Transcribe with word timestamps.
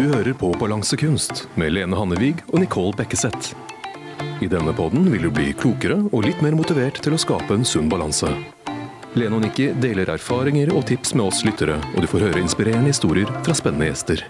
Du 0.00 0.06
hører 0.08 0.32
på 0.32 0.48
Balansekunst 0.56 1.42
med 1.60 1.74
Lene 1.74 1.92
Hannevig 1.92 2.38
og 2.46 2.62
Nicole 2.62 2.96
Bekkeseth. 2.96 3.50
I 4.40 4.46
denne 4.48 4.72
podden 4.72 5.10
vil 5.12 5.26
du 5.26 5.28
bli 5.36 5.50
klokere 5.52 5.98
og 6.06 6.22
litt 6.24 6.40
mer 6.40 6.54
motivert 6.56 7.02
til 7.04 7.12
å 7.12 7.18
skape 7.20 7.52
en 7.52 7.66
sunn 7.68 7.90
balanse. 7.92 8.30
Lene 9.12 9.36
og 9.36 9.42
Nikki 9.44 9.66
deler 9.82 10.08
erfaringer 10.14 10.72
og 10.72 10.86
tips 10.88 11.12
med 11.12 11.26
oss 11.26 11.42
lyttere, 11.44 11.76
og 11.92 12.00
du 12.00 12.08
får 12.08 12.24
høre 12.30 12.40
inspirerende 12.40 12.94
historier 12.94 13.28
fra 13.44 13.58
spennende 13.58 13.90
gjester. 13.90 14.24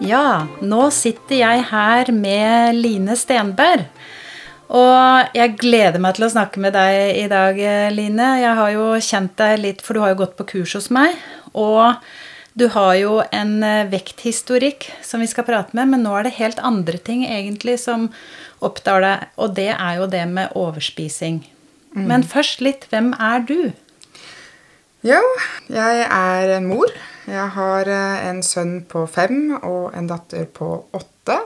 Ja, 0.00 0.46
nå 0.64 0.88
sitter 0.96 1.36
jeg 1.42 1.68
her 1.68 2.14
med 2.16 2.80
Line 2.80 3.18
Stenberg. 3.20 3.84
Og 4.80 5.36
jeg 5.36 5.58
gleder 5.60 6.00
meg 6.00 6.16
til 6.16 6.24
å 6.30 6.32
snakke 6.38 6.64
med 6.64 6.72
deg 6.78 7.20
i 7.20 7.28
dag, 7.28 7.60
Line. 7.92 8.32
Jeg 8.46 8.56
har 8.62 8.74
jo 8.78 8.90
kjent 8.96 9.36
deg 9.44 9.60
litt, 9.60 9.84
for 9.84 9.92
du 9.92 10.06
har 10.06 10.16
jo 10.16 10.22
gått 10.24 10.38
på 10.40 10.48
kurs 10.56 10.78
hos 10.80 10.88
meg. 10.88 11.20
Og 11.52 12.00
du 12.60 12.66
har 12.68 12.94
jo 13.00 13.12
en 13.32 13.62
eh, 13.64 13.88
vekthistorikk 13.88 14.90
som 15.06 15.22
vi 15.22 15.28
skal 15.30 15.46
prate 15.48 15.76
med, 15.76 15.88
men 15.94 16.04
nå 16.04 16.12
er 16.18 16.26
det 16.26 16.36
helt 16.36 16.60
andre 16.60 16.98
ting 17.00 17.22
egentlig 17.24 17.78
som 17.80 18.10
opptar 18.60 19.00
deg, 19.04 19.30
og 19.40 19.54
det 19.56 19.70
er 19.72 20.00
jo 20.00 20.08
det 20.12 20.26
med 20.28 20.52
overspising. 20.58 21.40
Mm. 21.96 22.04
Men 22.10 22.26
først 22.26 22.60
litt, 22.64 22.84
hvem 22.92 23.14
er 23.16 23.46
du? 23.48 23.72
Jo, 25.06 25.22
jeg 25.72 26.02
er 26.04 26.52
en 26.58 26.68
mor. 26.68 26.92
Jeg 27.30 27.46
har 27.56 27.88
eh, 27.88 28.26
en 28.28 28.42
sønn 28.44 28.82
på 28.90 29.06
fem 29.08 29.54
og 29.62 29.96
en 29.96 30.10
datter 30.10 30.44
på 30.44 30.68
åtte. 30.92 31.38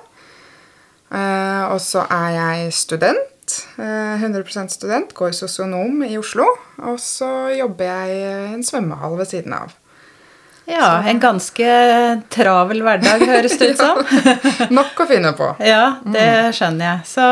Eh, 1.14 1.62
og 1.68 1.78
så 1.84 2.08
er 2.10 2.34
jeg 2.40 2.74
student. 2.74 3.30
100% 3.78 4.72
student. 4.72 5.14
Går 5.14 5.34
sosionom 5.36 6.02
i 6.02 6.16
Oslo. 6.18 6.48
Og 6.82 6.98
så 6.98 7.30
jobber 7.54 7.86
jeg 7.92 8.18
i 8.18 8.54
en 8.56 8.66
svømmehall 8.66 9.18
ved 9.20 9.30
siden 9.30 9.54
av. 9.54 9.76
Ja, 10.64 11.02
en 11.04 11.20
ganske 11.20 11.66
travel 12.32 12.80
hverdag, 12.84 13.26
høres 13.28 13.58
det 13.60 13.74
ut 13.74 13.82
som. 13.82 14.00
Nok 14.78 15.04
å 15.04 15.08
finne 15.10 15.34
på. 15.36 15.52
Ja, 15.74 15.98
det 16.04 16.56
skjønner 16.56 16.86
jeg. 16.88 17.04
Så 17.10 17.28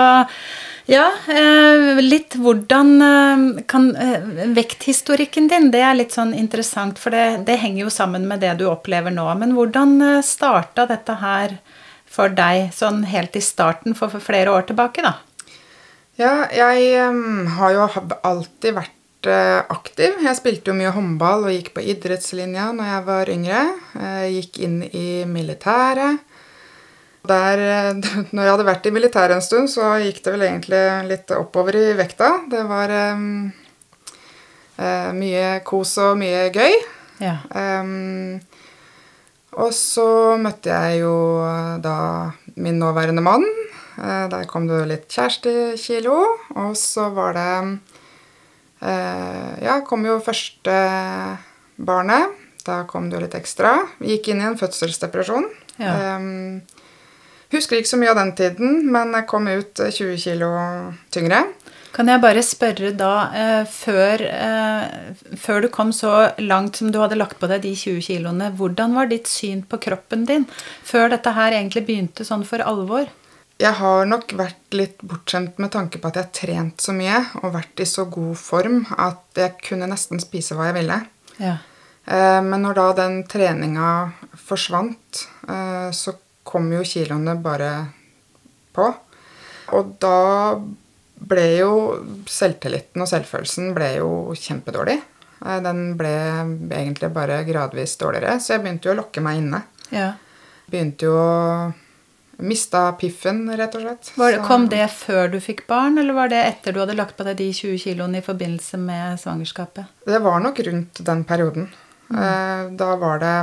ja, 0.91 1.07
eh, 1.31 2.01
litt 2.03 2.35
hvordan 2.43 2.91
eh, 3.07 3.45
kan 3.71 3.93
eh, 3.97 4.25
Vekthistorikken 4.57 5.47
din, 5.49 5.71
det 5.73 5.81
er 5.81 5.97
litt 5.97 6.17
sånn 6.17 6.35
interessant, 6.37 6.99
for 7.01 7.15
det, 7.15 7.45
det 7.47 7.61
henger 7.63 7.87
jo 7.87 7.93
sammen 7.95 8.27
med 8.29 8.43
det 8.43 8.57
du 8.61 8.67
opplever 8.69 9.15
nå. 9.15 9.29
Men 9.39 9.55
hvordan 9.57 10.23
starta 10.27 10.89
dette 10.91 11.17
her 11.23 11.57
for 12.13 12.33
deg, 12.35 12.73
sånn 12.77 13.07
helt 13.09 13.37
i 13.39 13.45
starten 13.45 13.97
for, 13.97 14.13
flere 14.21 14.53
år 14.53 14.67
tilbake, 14.69 15.07
da? 15.07 15.17
Ja, 16.21 16.35
jeg 16.53 17.09
um, 17.09 17.47
har 17.57 17.73
jo 17.73 17.87
alltid 18.21 18.77
vært 18.77 18.99
aktiv. 19.31 20.17
Jeg 20.25 20.39
spilte 20.39 20.73
jo 20.73 20.77
mye 20.79 20.93
håndball 20.95 21.47
og 21.47 21.55
gikk 21.55 21.73
på 21.77 21.85
idrettslinja 21.93 22.71
når 22.75 22.91
jeg 22.91 23.05
var 23.07 23.31
yngre. 23.33 23.63
Jeg 23.95 24.33
gikk 24.37 24.61
inn 24.67 24.79
i 24.89 25.07
militæret. 25.29 26.23
Der, 27.29 27.59
eh, 27.59 27.93
når 28.35 28.43
jeg 28.43 28.53
hadde 28.53 28.67
vært 28.67 28.89
i 28.89 28.95
militæret 28.95 29.37
en 29.37 29.45
stund, 29.45 29.71
så 29.71 29.95
gikk 30.03 30.23
det 30.25 30.35
vel 30.35 30.47
egentlig 30.49 30.83
litt 31.11 31.35
oppover 31.37 31.79
i 31.79 31.93
vekta. 31.99 32.33
Det 32.51 32.65
var 32.67 32.95
um, 33.15 33.53
mye 35.21 35.47
kos 35.69 35.95
og 36.03 36.17
mye 36.19 36.49
gøy. 36.55 36.75
Ja. 37.23 37.37
Um, 37.55 38.41
og 39.53 39.71
så 39.77 40.35
møtte 40.41 40.73
jeg 40.73 41.03
jo 41.05 41.15
da 41.85 41.97
min 42.57 42.81
nåværende 42.81 43.23
mann. 43.23 43.45
Der 44.01 44.47
kom 44.49 44.65
det 44.67 44.87
litt 44.89 45.11
kjærestekilo. 45.13 46.17
Og 46.57 46.73
så 46.81 47.11
var 47.13 47.37
det 47.37 47.51
Eh, 47.53 47.92
ja, 48.83 49.79
kom 49.87 50.07
jo 50.09 50.19
første 50.25 50.77
barnet. 51.79 52.39
Da 52.67 52.83
kom 52.87 53.09
det 53.11 53.19
jo 53.19 53.25
litt 53.25 53.35
ekstra. 53.39 53.75
Gikk 54.03 54.31
inn 54.33 54.43
i 54.43 54.47
en 54.47 54.59
fødselsdepresjon. 54.59 55.49
Ja. 55.83 56.17
Um, 56.19 56.63
husker 57.53 57.79
ikke 57.79 57.91
så 57.91 57.99
mye 58.01 58.13
av 58.13 58.21
den 58.21 58.35
tiden, 58.39 58.85
men 58.93 59.15
jeg 59.17 59.29
kom 59.31 59.49
ut 59.51 59.83
20 59.83 60.19
kg 60.23 60.47
tyngre. 61.15 61.45
Kan 61.93 62.09
jeg 62.09 62.23
bare 62.23 62.41
spørre 62.41 62.95
da, 62.97 63.15
eh, 63.37 63.65
før, 63.69 64.23
eh, 64.25 65.35
før, 65.37 65.61
du 65.61 65.69
kom 65.69 65.91
så 65.93 66.33
langt 66.41 66.77
som 66.77 66.91
du 66.91 66.99
hadde 66.99 67.19
lagt 67.21 67.39
på 67.39 67.49
deg 67.51 67.61
de 67.67 67.75
20 67.77 68.01
kiloene, 68.01 68.49
hvordan 68.57 68.95
var 68.97 69.11
ditt 69.11 69.29
syn 69.29 69.61
på 69.63 69.77
kroppen 69.79 70.25
din 70.25 70.47
før 70.85 71.11
dette 71.13 71.35
her 71.37 71.53
egentlig 71.53 71.85
begynte 71.85 72.25
sånn 72.25 72.47
for 72.49 72.65
alvor? 72.65 73.11
Jeg 73.61 73.77
har 73.79 74.07
nok 74.09 74.33
vært 74.39 74.75
litt 74.75 75.03
bortskjemt 75.07 75.61
med 75.63 75.73
tanke 75.75 76.01
på 76.01 76.09
at 76.09 76.19
jeg 76.19 76.27
har 76.27 76.37
trent 76.39 76.83
så 76.83 76.95
mye 76.97 77.19
og 77.43 77.53
vært 77.55 77.83
i 77.83 77.87
så 77.89 78.07
god 78.11 78.35
form 78.41 78.81
at 78.97 79.39
jeg 79.39 79.59
kunne 79.69 79.91
nesten 79.91 80.23
spise 80.23 80.57
hva 80.57 80.71
jeg 80.71 80.81
ville. 80.81 80.99
Ja. 81.39 81.59
Eh, 82.05 82.41
men 82.43 82.65
når 82.65 82.79
da 82.79 82.87
den 83.05 83.23
treninga 83.31 83.91
forsvant, 84.41 85.27
eh, 85.49 85.91
så 85.95 86.17
kom 86.43 86.73
jo 86.75 86.83
kiloene 86.87 87.37
bare 87.43 87.73
på. 88.75 88.89
Og 89.77 89.95
da 90.03 90.59
ble 91.23 91.47
jo 91.61 91.73
selvtilliten 92.27 93.05
og 93.05 93.11
selvfølelsen 93.11 93.71
ble 93.77 93.93
jo 94.01 94.11
kjempedårlig. 94.35 94.99
Eh, 95.45 95.61
den 95.63 95.93
ble 95.99 96.17
egentlig 96.81 97.13
bare 97.15 97.45
gradvis 97.47 97.95
dårligere, 98.01 98.41
så 98.41 98.57
jeg 98.57 98.65
begynte 98.65 98.91
jo 98.91 98.97
å 98.97 99.01
lokke 99.05 99.23
meg 99.25 99.45
inne. 99.45 99.63
Ja. 99.95 100.13
Begynte 100.73 101.07
jo 101.07 101.15
å 101.21 101.33
Mista 102.37 102.87
piffen, 102.99 103.45
rett 103.57 103.75
og 103.77 103.85
slett. 103.85 104.13
Det, 104.17 104.41
kom 104.47 104.65
det 104.73 104.87
før 104.95 105.29
du 105.35 105.39
fikk 105.43 105.67
barn, 105.69 105.99
eller 106.01 106.17
var 106.17 106.31
det 106.33 106.41
etter 106.47 106.75
du 106.75 106.81
hadde 106.83 106.97
lagt 106.97 107.17
på 107.19 107.27
deg 107.27 107.37
de 107.39 107.51
20 107.55 107.79
kiloene 107.85 108.23
i 108.23 108.25
forbindelse 108.25 108.81
med 108.81 109.21
svangerskapet? 109.21 109.91
Det 110.09 110.21
var 110.25 110.41
nok 110.43 110.63
rundt 110.67 111.03
den 111.07 111.25
perioden. 111.29 111.69
Mm. 112.09 112.19
Eh, 112.23 112.65
da 112.81 112.89
var 113.01 113.23
det 113.23 113.37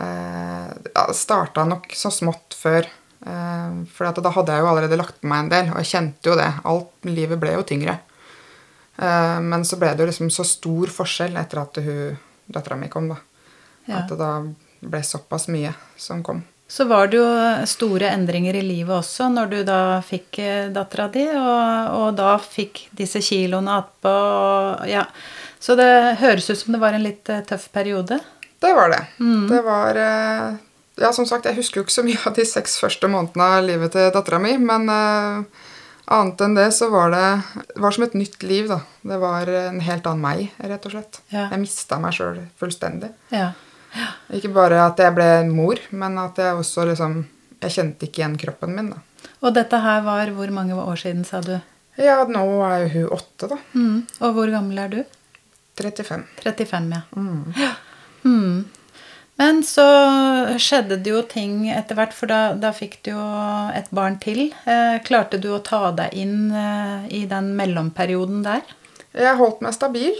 eh, 0.00 1.08
Starta 1.12 1.64
nok 1.68 1.90
så 1.96 2.12
smått 2.14 2.56
før. 2.56 2.86
Eh, 3.26 3.82
for 3.96 4.22
da 4.22 4.34
hadde 4.36 4.56
jeg 4.56 4.64
jo 4.64 4.70
allerede 4.70 5.00
lagt 5.00 5.20
på 5.20 5.30
meg 5.32 5.44
en 5.44 5.52
del, 5.52 5.72
og 5.72 5.80
jeg 5.82 5.92
kjente 5.94 6.30
jo 6.30 6.38
det. 6.38 6.50
Alt 6.68 7.08
livet 7.08 7.40
ble 7.42 7.56
jo 7.56 7.66
tyngre. 7.66 7.98
Eh, 8.96 9.38
men 9.42 9.64
så 9.66 9.80
ble 9.80 9.94
det 9.94 10.04
jo 10.04 10.10
liksom 10.12 10.32
så 10.32 10.46
stor 10.46 10.92
forskjell 10.94 11.36
etter 11.40 11.64
at 11.64 11.80
hun, 11.84 12.18
dattera 12.46 12.78
mi 12.78 12.92
kom, 12.92 13.10
da. 13.10 13.18
Ja. 13.88 14.02
At 14.02 14.12
det 14.12 14.20
da 14.20 14.34
ble 14.84 15.00
såpass 15.04 15.48
mye 15.52 15.72
som 15.96 16.22
kom. 16.24 16.44
Så 16.74 16.84
var 16.84 17.06
det 17.06 17.20
jo 17.20 17.26
store 17.70 18.08
endringer 18.10 18.56
i 18.58 18.62
livet 18.66 18.96
også 18.96 19.28
når 19.30 19.50
du 19.52 19.58
da 19.62 20.00
fikk 20.02 20.40
eh, 20.42 20.72
dattera 20.74 21.04
di, 21.06 21.22
og, 21.30 21.90
og, 21.94 22.08
da 22.18 22.32
fikk 22.42 22.88
disse 22.98 23.20
kiloene 23.22 23.76
attpå. 23.78 24.14
Ja. 24.90 25.04
Så 25.62 25.76
det 25.78 25.86
høres 26.18 26.50
ut 26.50 26.58
som 26.58 26.74
det 26.74 26.80
var 26.82 26.96
en 26.96 27.04
litt 27.06 27.30
eh, 27.30 27.44
tøff 27.46 27.68
periode? 27.70 28.18
Det 28.58 28.72
var 28.74 28.90
det. 28.90 28.98
Mm. 29.22 29.44
Det 29.52 29.60
var 29.62 30.00
eh, 30.02 30.56
Ja, 30.98 31.12
som 31.14 31.28
sagt, 31.30 31.46
jeg 31.46 31.60
husker 31.60 31.78
jo 31.78 31.84
ikke 31.86 31.94
så 31.94 32.04
mye 32.08 32.18
av 32.26 32.34
de 32.34 32.48
seks 32.48 32.74
første 32.82 33.10
månedene 33.12 33.46
av 33.60 33.68
livet 33.68 33.94
til 33.94 34.10
dattera 34.14 34.40
mi, 34.42 34.56
men 34.58 34.90
uh, 34.90 35.70
annet 36.14 36.42
enn 36.42 36.58
det 36.58 36.68
så 36.74 36.86
var 36.90 37.14
det, 37.14 37.24
det 37.70 37.82
var 37.86 37.94
som 37.94 38.06
et 38.06 38.14
nytt 38.18 38.42
liv, 38.42 38.66
da. 38.70 38.80
Det 39.14 39.18
var 39.22 39.50
en 39.62 39.78
helt 39.82 40.06
annen 40.10 40.26
meg, 40.26 40.50
rett 40.58 40.90
og 40.90 40.94
slett. 40.94 41.22
Ja. 41.30 41.48
Jeg 41.52 41.62
mista 41.68 41.98
meg 42.02 42.14
sjøl 42.18 42.42
fullstendig. 42.58 43.10
Ja. 43.34 43.52
Ikke 44.34 44.50
bare 44.54 44.80
at 44.86 44.98
jeg 45.00 45.14
ble 45.14 45.28
mor, 45.50 45.80
men 45.90 46.18
at 46.18 46.38
jeg 46.40 46.58
også 46.58 46.88
liksom 46.90 47.24
Jeg 47.64 47.72
kjente 47.72 48.04
ikke 48.08 48.20
igjen 48.20 48.34
kroppen 48.36 48.74
min. 48.76 48.90
da. 48.92 49.30
Og 49.40 49.54
dette 49.56 49.78
her 49.80 50.02
var 50.04 50.28
hvor 50.36 50.50
mange 50.52 50.76
år 50.76 50.98
siden, 51.00 51.24
sa 51.24 51.40
du? 51.40 51.54
Ja, 51.96 52.24
nå 52.28 52.42
er 52.66 52.84
jo 52.84 52.88
hun 52.94 53.12
åtte, 53.16 53.48
da. 53.48 53.58
Mm. 53.72 53.98
Og 54.20 54.34
hvor 54.36 54.50
gammel 54.52 54.80
er 54.82 54.90
du? 54.92 54.98
35. 55.80 56.24
35, 56.42 56.92
ja. 56.92 57.02
Mm. 57.16 57.54
ja. 57.56 57.70
Mm. 58.24 58.64
Men 59.40 59.62
så 59.66 59.84
skjedde 60.62 61.00
det 61.02 61.10
jo 61.10 61.22
ting 61.26 61.64
etter 61.72 61.98
hvert, 61.98 62.14
for 62.14 62.30
da, 62.30 62.54
da 62.54 62.70
fikk 62.74 63.00
du 63.06 63.10
jo 63.14 63.24
et 63.74 63.88
barn 63.94 64.20
til. 64.22 64.46
Eh, 64.70 65.00
klarte 65.06 65.40
du 65.42 65.50
å 65.54 65.62
ta 65.64 65.88
deg 65.96 66.14
inn 66.14 66.52
eh, 66.54 67.08
i 67.22 67.24
den 67.30 67.50
mellomperioden 67.58 68.44
der? 68.46 68.62
Jeg 69.14 69.38
holdt 69.40 69.62
meg 69.64 69.74
stabil. 69.74 70.14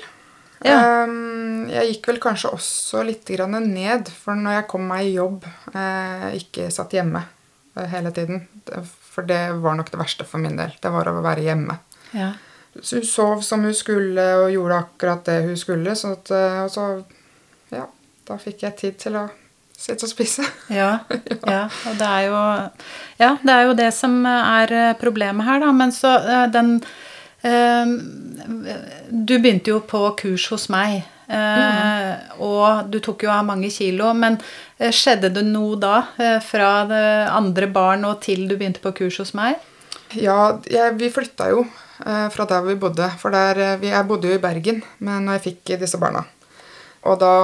Ja. 0.63 1.05
Um, 1.05 1.67
jeg 1.69 1.95
gikk 1.95 2.09
vel 2.13 2.21
kanskje 2.23 2.53
også 2.55 3.03
litt 3.05 3.29
ned, 3.29 4.09
for 4.09 4.39
når 4.39 4.61
jeg 4.61 4.69
kom 4.71 4.87
meg 4.89 5.09
i 5.09 5.17
jobb, 5.17 5.45
eh, 5.75 6.29
ikke 6.39 6.71
satt 6.73 6.95
hjemme 6.95 7.25
eh, 7.77 7.89
hele 7.91 8.13
tiden 8.15 8.47
For 9.11 9.23
det 9.27 9.53
var 9.61 9.77
nok 9.77 9.91
det 9.91 10.01
verste 10.01 10.25
for 10.25 10.39
min 10.39 10.57
del. 10.57 10.73
Det 10.81 10.91
var 10.91 11.09
å 11.11 11.21
være 11.23 11.45
hjemme. 11.45 11.79
Ja. 12.13 12.33
Så 12.81 12.99
hun 12.99 13.07
sov 13.07 13.43
som 13.47 13.63
hun 13.63 13.75
skulle 13.75 14.25
og 14.41 14.51
gjorde 14.51 14.81
akkurat 14.87 15.25
det 15.29 15.43
hun 15.45 15.57
skulle. 15.57 15.95
Så 15.95 16.15
at, 16.17 16.31
eh, 16.31 16.65
og 16.65 16.71
så 16.71 17.05
Ja, 17.71 17.87
da 18.27 18.39
fikk 18.39 18.63
jeg 18.63 18.77
tid 18.77 18.99
til 18.99 19.19
å 19.21 19.29
sitte 19.77 20.07
og 20.07 20.11
spise. 20.11 20.47
Ja, 20.73 21.05
ja, 21.55 21.65
og 21.69 21.99
det 22.01 22.09
er 22.09 22.27
jo 22.31 22.43
Ja, 23.21 23.37
det 23.43 23.55
er 23.55 23.67
jo 23.69 23.79
det 23.79 23.91
som 23.95 24.23
er 24.27 24.95
problemet 24.99 25.47
her, 25.47 25.61
da. 25.61 25.73
Men 25.73 25.93
så 25.93 26.17
den 26.51 26.79
Ehm, 26.79 26.81
du 27.45 29.35
begynte 29.39 29.73
jo 29.75 29.81
på 29.85 30.01
kurs 30.17 30.47
hos 30.53 30.69
meg, 30.73 31.03
mm. 31.29 32.41
og 32.45 32.89
du 32.93 32.99
tok 33.05 33.27
jo 33.27 33.33
av 33.35 33.45
mange 33.49 33.71
kilo. 33.73 34.13
Men 34.17 34.39
eh, 34.79 34.93
skjedde 34.95 35.33
det 35.35 35.45
noe 35.49 35.77
da, 35.81 35.97
eh, 36.17 36.39
fra 36.45 36.85
det 36.89 37.05
andre 37.33 37.69
barn 37.73 38.07
og 38.09 38.23
til 38.25 38.47
du 38.49 38.57
begynte 38.57 38.83
på 38.85 38.95
kurs 38.97 39.21
hos 39.21 39.35
meg? 39.37 39.61
Ja, 40.17 40.57
jeg, 40.71 40.97
vi 41.01 41.11
flytta 41.13 41.51
jo 41.53 41.65
fra 42.05 42.45
der 42.51 42.65
vi 42.67 42.75
bodde. 42.79 43.07
For 43.21 43.35
der, 43.35 43.79
jeg 43.83 44.07
bodde 44.09 44.29
jo 44.29 44.37
i 44.37 44.43
Bergen 44.43 44.81
men 44.99 45.25
når 45.27 45.39
jeg 45.39 45.45
fikk 45.45 45.77
disse 45.81 45.99
barna. 46.03 46.25
Og 47.07 47.21
da 47.23 47.35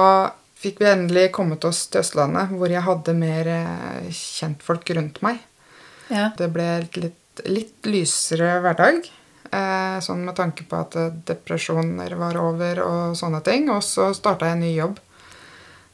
fikk 0.61 0.81
vi 0.81 0.89
endelig 0.91 1.31
kommet 1.33 1.63
oss 1.65 1.85
til 1.89 2.03
Østlandet, 2.03 2.51
hvor 2.53 2.69
jeg 2.69 2.83
hadde 2.85 3.15
mer 3.17 3.49
kjentfolk 4.13 4.91
rundt 4.97 5.21
meg. 5.25 5.39
Ja. 6.11 6.29
Det 6.37 6.51
ble 6.53 6.67
litt, 6.99 7.43
litt 7.47 7.89
lysere 7.89 8.59
hverdag. 8.63 9.07
Eh, 9.51 9.97
sånn 9.99 10.21
med 10.25 10.35
tanke 10.37 10.63
på 10.63 10.77
at 10.79 10.95
eh, 10.95 11.09
depresjoner 11.27 12.13
var 12.15 12.37
over 12.39 12.79
og 12.85 13.15
sånne 13.19 13.41
ting. 13.43 13.69
Og 13.69 13.81
så 13.83 14.13
starta 14.15 14.47
jeg 14.47 14.55
en 14.59 14.63
ny 14.63 14.73
jobb 14.77 14.99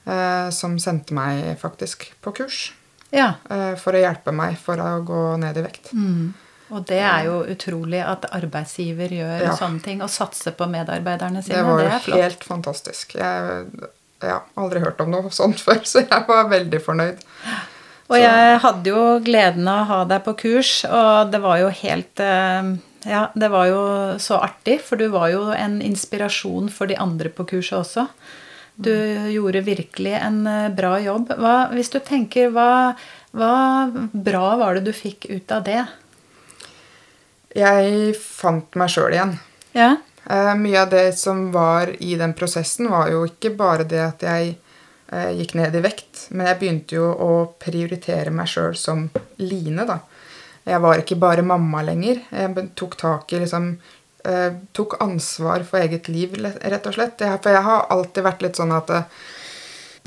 eh, 0.05 0.49
som 0.53 0.77
sendte 0.79 1.13
meg 1.17 1.55
faktisk 1.61 2.11
på 2.21 2.33
kurs. 2.37 2.73
ja. 3.11 3.33
Eh, 3.49 3.73
for 3.79 3.93
å 3.97 4.01
hjelpe 4.03 4.33
meg 4.35 4.57
for 4.61 4.77
å 4.77 4.91
gå 5.05 5.21
ned 5.41 5.57
i 5.57 5.63
vekt. 5.65 5.93
Mm. 5.93 6.33
Og 6.69 6.83
det 6.85 6.99
er 6.99 7.23
jo 7.29 7.37
utrolig 7.47 8.01
at 8.03 8.25
arbeidsgiver 8.35 9.07
gjør 9.15 9.41
Ja. 9.45 9.53
sånne 9.55 9.81
ting 9.81 10.01
og 10.03 10.09
satser 10.11 10.51
på 10.51 10.67
medarbeiderne 10.67 11.41
sine. 11.41 11.55
Det 11.55 11.63
var 11.65 11.77
Det 11.77 11.91
jo 11.93 11.99
flott. 11.99 12.21
helt 12.21 12.43
fantastisk. 12.43 13.15
Jeg 13.15 13.65
jeg 14.19 14.31
har 14.31 14.41
aldri 14.57 14.79
hørt 14.81 14.99
om 14.99 15.11
noe 15.11 15.29
sånt 15.29 15.59
før, 15.65 15.79
så 15.85 16.01
jeg 16.01 16.25
var 16.27 16.47
veldig 16.49 16.79
fornøyd. 16.83 17.19
Og 18.09 18.17
jeg 18.17 18.59
hadde 18.63 18.85
jo 18.89 19.19
gleden 19.19 19.67
av 19.67 19.81
å 19.83 19.87
ha 19.91 20.03
deg 20.05 20.23
på 20.25 20.33
kurs, 20.37 20.85
og 20.85 21.29
det 21.31 21.39
var 21.43 21.57
jo 21.59 21.69
helt 21.69 22.19
eh, 22.19 22.63
Ja, 23.05 23.27
det 23.35 23.51
var 23.53 23.67
jo 23.69 23.81
så 24.19 24.39
artig, 24.41 24.79
for 24.83 24.99
du 24.99 25.07
var 25.13 25.29
jo 25.31 25.45
en 25.53 25.79
inspirasjon 25.85 26.71
for 26.73 26.89
de 26.89 26.97
andre 26.97 27.29
på 27.29 27.45
kurset 27.51 27.77
også. 27.79 28.07
Du 28.77 28.93
gjorde 29.33 29.61
virkelig 29.65 30.13
en 30.19 30.43
eh, 30.47 30.69
bra 30.73 30.97
jobb. 31.01 31.31
Hva, 31.41 31.55
hvis 31.73 31.89
du 31.93 31.97
tenker, 32.03 32.51
hva, 32.53 32.93
hva 33.33 33.53
bra 34.13 34.51
var 34.59 34.77
det 34.77 34.85
du 34.85 34.93
fikk 34.93 35.25
ut 35.31 35.53
av 35.53 35.63
det? 35.65 35.81
Jeg 37.57 38.13
fant 38.21 38.77
meg 38.77 38.93
sjøl 38.93 39.15
igjen. 39.15 39.33
Ja? 39.73 39.95
Eh, 40.29 40.53
mye 40.59 40.83
av 40.83 40.91
det 40.93 41.07
som 41.17 41.47
var 41.51 41.89
i 42.03 42.13
den 42.19 42.35
prosessen, 42.37 42.89
var 42.91 43.09
jo 43.09 43.25
ikke 43.25 43.55
bare 43.57 43.87
det 43.87 44.03
at 44.03 44.25
jeg 44.27 44.53
eh, 45.09 45.31
gikk 45.39 45.55
ned 45.57 45.77
i 45.77 45.81
vekt, 45.81 46.27
men 46.29 46.51
jeg 46.51 46.59
begynte 46.61 46.99
jo 46.99 47.09
å 47.09 47.31
prioritere 47.57 48.33
meg 48.35 48.51
sjøl 48.51 48.77
som 48.77 49.07
Line, 49.41 49.87
da. 49.89 50.01
Jeg 50.67 50.83
var 50.83 51.01
ikke 51.01 51.19
bare 51.19 51.45
mamma 51.45 51.83
lenger. 51.87 52.21
Jeg 52.31 52.67
tok 52.75 52.97
tak 52.99 53.33
i 53.33 53.41
liksom 53.43 53.71
eh, 54.27 54.53
Tok 54.75 54.97
ansvar 55.03 55.63
for 55.67 55.79
eget 55.79 56.09
liv, 56.11 56.35
rett 56.43 56.87
og 56.89 56.97
slett. 56.97 57.23
Jeg, 57.23 57.41
for 57.43 57.55
jeg 57.55 57.65
har 57.67 57.89
alltid 57.93 58.25
vært 58.27 58.45
litt 58.45 58.59
sånn 58.59 58.75
at 58.75 58.91
det, 58.91 59.03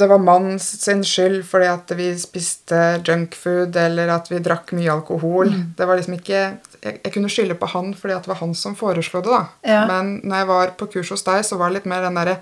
det 0.00 0.08
var 0.08 0.22
mannens 0.24 0.66
sin 0.80 1.02
skyld 1.04 1.42
fordi 1.48 1.68
at 1.68 1.92
vi 1.96 2.10
spiste 2.20 2.80
junkfood 3.04 3.76
eller 3.76 4.12
at 4.14 4.30
vi 4.32 4.40
drakk 4.44 4.72
mye 4.76 4.92
alkohol. 4.92 5.52
Det 5.76 5.88
var 5.88 6.00
liksom 6.00 6.16
ikke 6.20 6.40
jeg, 6.80 6.96
jeg 7.04 7.12
kunne 7.12 7.30
skylde 7.32 7.58
på 7.60 7.68
han 7.74 7.92
fordi 7.96 8.16
at 8.16 8.24
det 8.24 8.32
var 8.32 8.40
han 8.40 8.54
som 8.56 8.76
foreslo 8.78 9.20
det. 9.24 9.32
da. 9.32 9.42
Ja. 9.74 9.84
Men 9.90 10.18
når 10.24 10.42
jeg 10.42 10.50
var 10.52 10.74
på 10.80 10.90
kurs 10.96 11.12
hos 11.12 11.24
deg, 11.26 11.44
så 11.44 11.60
var 11.60 11.70
det 11.70 11.80
litt 11.80 11.90
mer 11.90 12.04
den 12.06 12.20
derre 12.20 12.40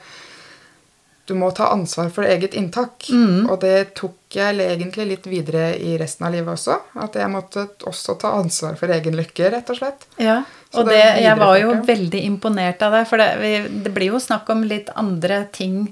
Du 1.28 1.34
må 1.36 1.50
ta 1.52 1.68
ansvar 1.74 2.08
for 2.14 2.24
eget 2.24 2.54
inntak. 2.56 3.10
Og 3.12 3.58
det 3.60 3.92
tok 3.98 4.16
jeg 4.32 4.56
egentlig 4.64 5.04
litt 5.10 5.26
videre 5.28 5.70
i 5.76 5.96
resten 6.00 6.26
av 6.28 6.32
livet 6.32 6.54
også. 6.54 6.78
At 7.04 7.18
jeg 7.20 7.28
måtte 7.32 7.66
også 7.88 8.16
ta 8.20 8.32
ansvar 8.38 8.78
for 8.80 8.92
egen 8.96 9.16
lykke, 9.18 9.50
rett 9.52 9.72
og 9.72 9.80
slett. 9.80 10.08
Ja, 10.16 10.40
og 10.76 10.88
det 10.88 11.00
jeg 11.00 11.36
var 11.40 11.56
jo 11.60 11.74
veldig 11.88 12.22
imponert 12.28 12.82
av 12.84 12.96
deg, 12.96 13.08
for 13.08 13.20
det, 13.20 13.28
vi, 13.40 13.52
det 13.84 13.92
blir 13.92 14.14
jo 14.14 14.20
snakk 14.20 14.48
om 14.52 14.64
litt 14.68 14.92
andre 14.96 15.42
ting 15.52 15.86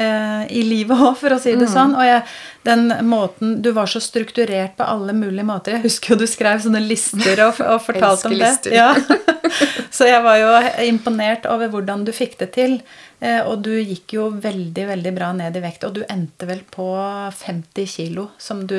i 0.00 0.62
livet 0.64 0.96
òg, 0.96 1.14
for 1.20 1.36
å 1.36 1.40
si 1.42 1.52
det 1.58 1.68
sånn. 1.70 1.92
Og 1.98 2.06
jeg, 2.06 2.22
den 2.66 2.88
måten 3.08 3.58
Du 3.64 3.70
var 3.76 3.88
så 3.90 4.00
strukturert 4.00 4.76
på 4.78 4.86
alle 4.86 5.14
mulige 5.16 5.46
måter. 5.48 5.76
Jeg 5.76 5.86
husker 5.88 6.14
jo 6.14 6.22
du 6.22 6.26
skrev 6.30 6.62
sånne 6.64 6.82
lister 6.84 7.44
og, 7.46 7.60
og 7.64 7.78
fortalte 7.88 8.30
om 8.30 8.36
det. 8.38 8.74
Ja. 8.74 8.94
Så 9.90 10.06
jeg 10.06 10.22
var 10.22 10.38
jo 10.38 10.50
imponert 10.86 11.46
over 11.50 11.70
hvordan 11.72 12.04
du 12.06 12.12
fikk 12.14 12.38
det 12.40 12.52
til. 12.54 12.76
Eh, 13.20 13.40
og 13.44 13.60
du 13.66 13.72
gikk 13.76 14.14
jo 14.16 14.28
veldig, 14.40 14.86
veldig 14.92 15.12
bra 15.16 15.30
ned 15.36 15.56
i 15.58 15.62
vekt. 15.64 15.86
Og 15.88 15.96
du 15.98 16.04
endte 16.08 16.48
vel 16.48 16.62
på 16.70 16.88
50 17.36 17.88
kilo, 17.90 18.30
som 18.38 18.62
du 18.70 18.78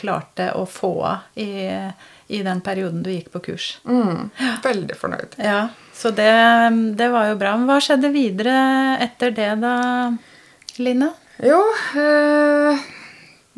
klarte 0.00 0.50
å 0.58 0.66
få 0.68 0.94
av 1.06 1.38
i, 1.40 1.68
i 2.30 2.42
den 2.46 2.60
perioden 2.64 3.04
du 3.04 3.12
gikk 3.12 3.30
på 3.34 3.44
kurs. 3.50 3.72
Mm, 3.88 4.30
veldig 4.64 4.98
fornøyd. 4.98 5.38
Ja, 5.40 5.68
så 5.96 6.12
det, 6.16 6.32
det 6.98 7.08
var 7.12 7.30
jo 7.30 7.38
bra. 7.40 7.54
Men 7.56 7.70
hva 7.70 7.80
skjedde 7.84 8.12
videre 8.14 8.58
etter 9.00 9.32
det 9.36 9.52
da, 9.62 9.76
Line? 10.80 11.10
Jo, 11.44 11.60
eh, 12.00 12.80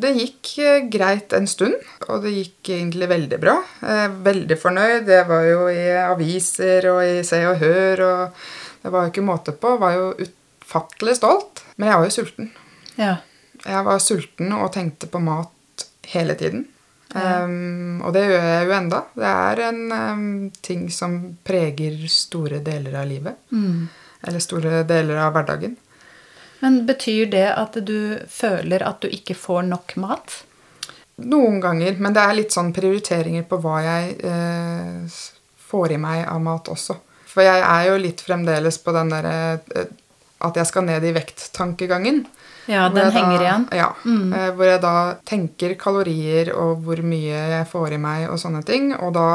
det 0.03 0.11
gikk 0.17 0.51
eh, 0.63 0.85
greit 0.91 1.33
en 1.35 1.47
stund, 1.47 1.75
og 2.07 2.23
det 2.25 2.33
gikk 2.35 2.71
egentlig 2.75 3.09
veldig 3.11 3.39
bra. 3.41 3.57
Eh, 3.83 4.07
veldig 4.25 4.57
fornøyd. 4.59 5.11
Jeg 5.11 5.27
var 5.29 5.47
jo 5.47 5.67
i 5.71 5.85
aviser 6.03 6.89
og 6.91 7.01
i 7.05 7.21
Se 7.27 7.39
og 7.47 7.59
Hør, 7.63 8.03
og 8.07 8.83
det 8.83 8.93
var 8.93 9.05
jo 9.05 9.13
ikke 9.13 9.25
måte 9.27 9.55
på. 9.55 9.75
Jeg 9.75 9.83
var 9.83 9.97
jo 9.97 10.09
utfattelig 10.27 11.17
stolt. 11.19 11.63
Men 11.77 11.89
jeg 11.89 11.99
var 11.99 12.09
jo 12.09 12.15
sulten. 12.17 12.51
Ja. 12.99 13.15
Jeg 13.63 13.87
var 13.87 14.03
sulten 14.03 14.53
og 14.57 14.71
tenkte 14.75 15.09
på 15.09 15.21
mat 15.23 15.87
hele 16.11 16.35
tiden. 16.39 16.67
Um, 17.13 18.01
og 18.01 18.15
det 18.15 18.23
gjør 18.25 18.45
jeg 18.47 18.67
jo 18.67 18.75
enda. 18.75 18.99
Det 19.13 19.29
er 19.29 19.61
en 19.67 19.81
um, 19.93 20.23
ting 20.65 20.87
som 20.91 21.17
preger 21.45 21.99
store 22.09 22.59
deler 22.65 22.97
av 22.99 23.07
livet. 23.09 23.39
Mm. 23.53 23.85
Eller 24.23 24.43
store 24.43 24.81
deler 24.89 25.21
av 25.21 25.33
hverdagen. 25.35 25.77
Men 26.63 26.81
betyr 26.87 27.27
det 27.33 27.45
at 27.59 27.75
du 27.85 27.97
føler 28.31 28.83
at 28.87 29.01
du 29.03 29.09
ikke 29.11 29.35
får 29.35 29.65
nok 29.67 29.95
mat? 29.99 30.37
Noen 31.27 31.59
ganger, 31.61 31.97
men 32.01 32.15
det 32.15 32.21
er 32.23 32.37
litt 32.39 32.55
sånn 32.55 32.71
prioriteringer 32.73 33.43
på 33.49 33.59
hva 33.61 33.81
jeg 33.85 34.15
eh, 34.25 35.17
får 35.69 35.91
i 35.93 35.99
meg 36.01 36.23
av 36.25 36.39
mat 36.41 36.71
også. 36.73 36.95
For 37.33 37.43
jeg 37.45 37.61
er 37.65 37.89
jo 37.91 37.99
litt 38.01 38.23
fremdeles 38.25 38.79
på 38.81 38.93
den 38.95 39.11
derre 39.13 39.35
eh, 39.75 39.91
at 40.43 40.57
jeg 40.59 40.67
skal 40.71 40.83
ned 40.87 41.05
i 41.07 41.13
vekt-tankegangen. 41.15 42.23
Ja, 42.71 42.87
den 42.91 43.11
henger 43.11 43.37
da- 43.37 43.43
igjen. 43.45 43.67
Ja. 43.75 43.89
eh, 44.07 44.49
Hvor 44.55 44.65
jeg 44.71 44.81
da 44.83 44.95
tenker 45.27 45.75
kalorier 45.79 46.53
og 46.55 46.81
hvor 46.87 47.01
mye 47.03 47.43
jeg 47.57 47.67
får 47.71 47.93
i 47.95 48.01
meg 48.07 48.29
og 48.31 48.39
sånne 48.41 48.63
ting. 48.67 48.93
Og 48.97 49.13
da 49.19 49.27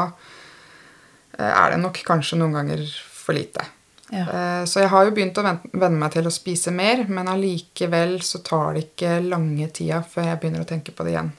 eh, 1.37 1.49
er 1.53 1.75
det 1.75 1.79
nok 1.85 2.01
kanskje 2.05 2.37
noen 2.41 2.57
ganger 2.59 2.83
for 3.13 3.37
lite. 3.37 3.65
Ja. 4.11 4.25
Eh, 4.25 4.65
Så 4.65 4.79
jeg 4.81 4.89
har 4.89 5.05
jo 5.05 5.11
begynt 5.11 5.37
å 5.37 5.43
ven- 5.43 5.69
venne 5.73 5.99
meg 5.99 6.11
til 6.11 6.23
å 6.25 6.31
spise 6.33 6.71
mer, 6.73 7.05
men 7.07 7.27
allikevel 7.27 8.19
så 8.25 8.41
tar 8.43 8.73
det 8.73 8.95
ikke 8.95 9.19
lange 9.29 9.67
tida 9.71 10.01
før 10.03 10.23
jeg 10.25 10.39
begynner 10.41 10.61
å 10.65 10.67
tenke 10.67 10.91
på 10.95 11.03
det 11.05 11.13
igjen. 11.13 11.31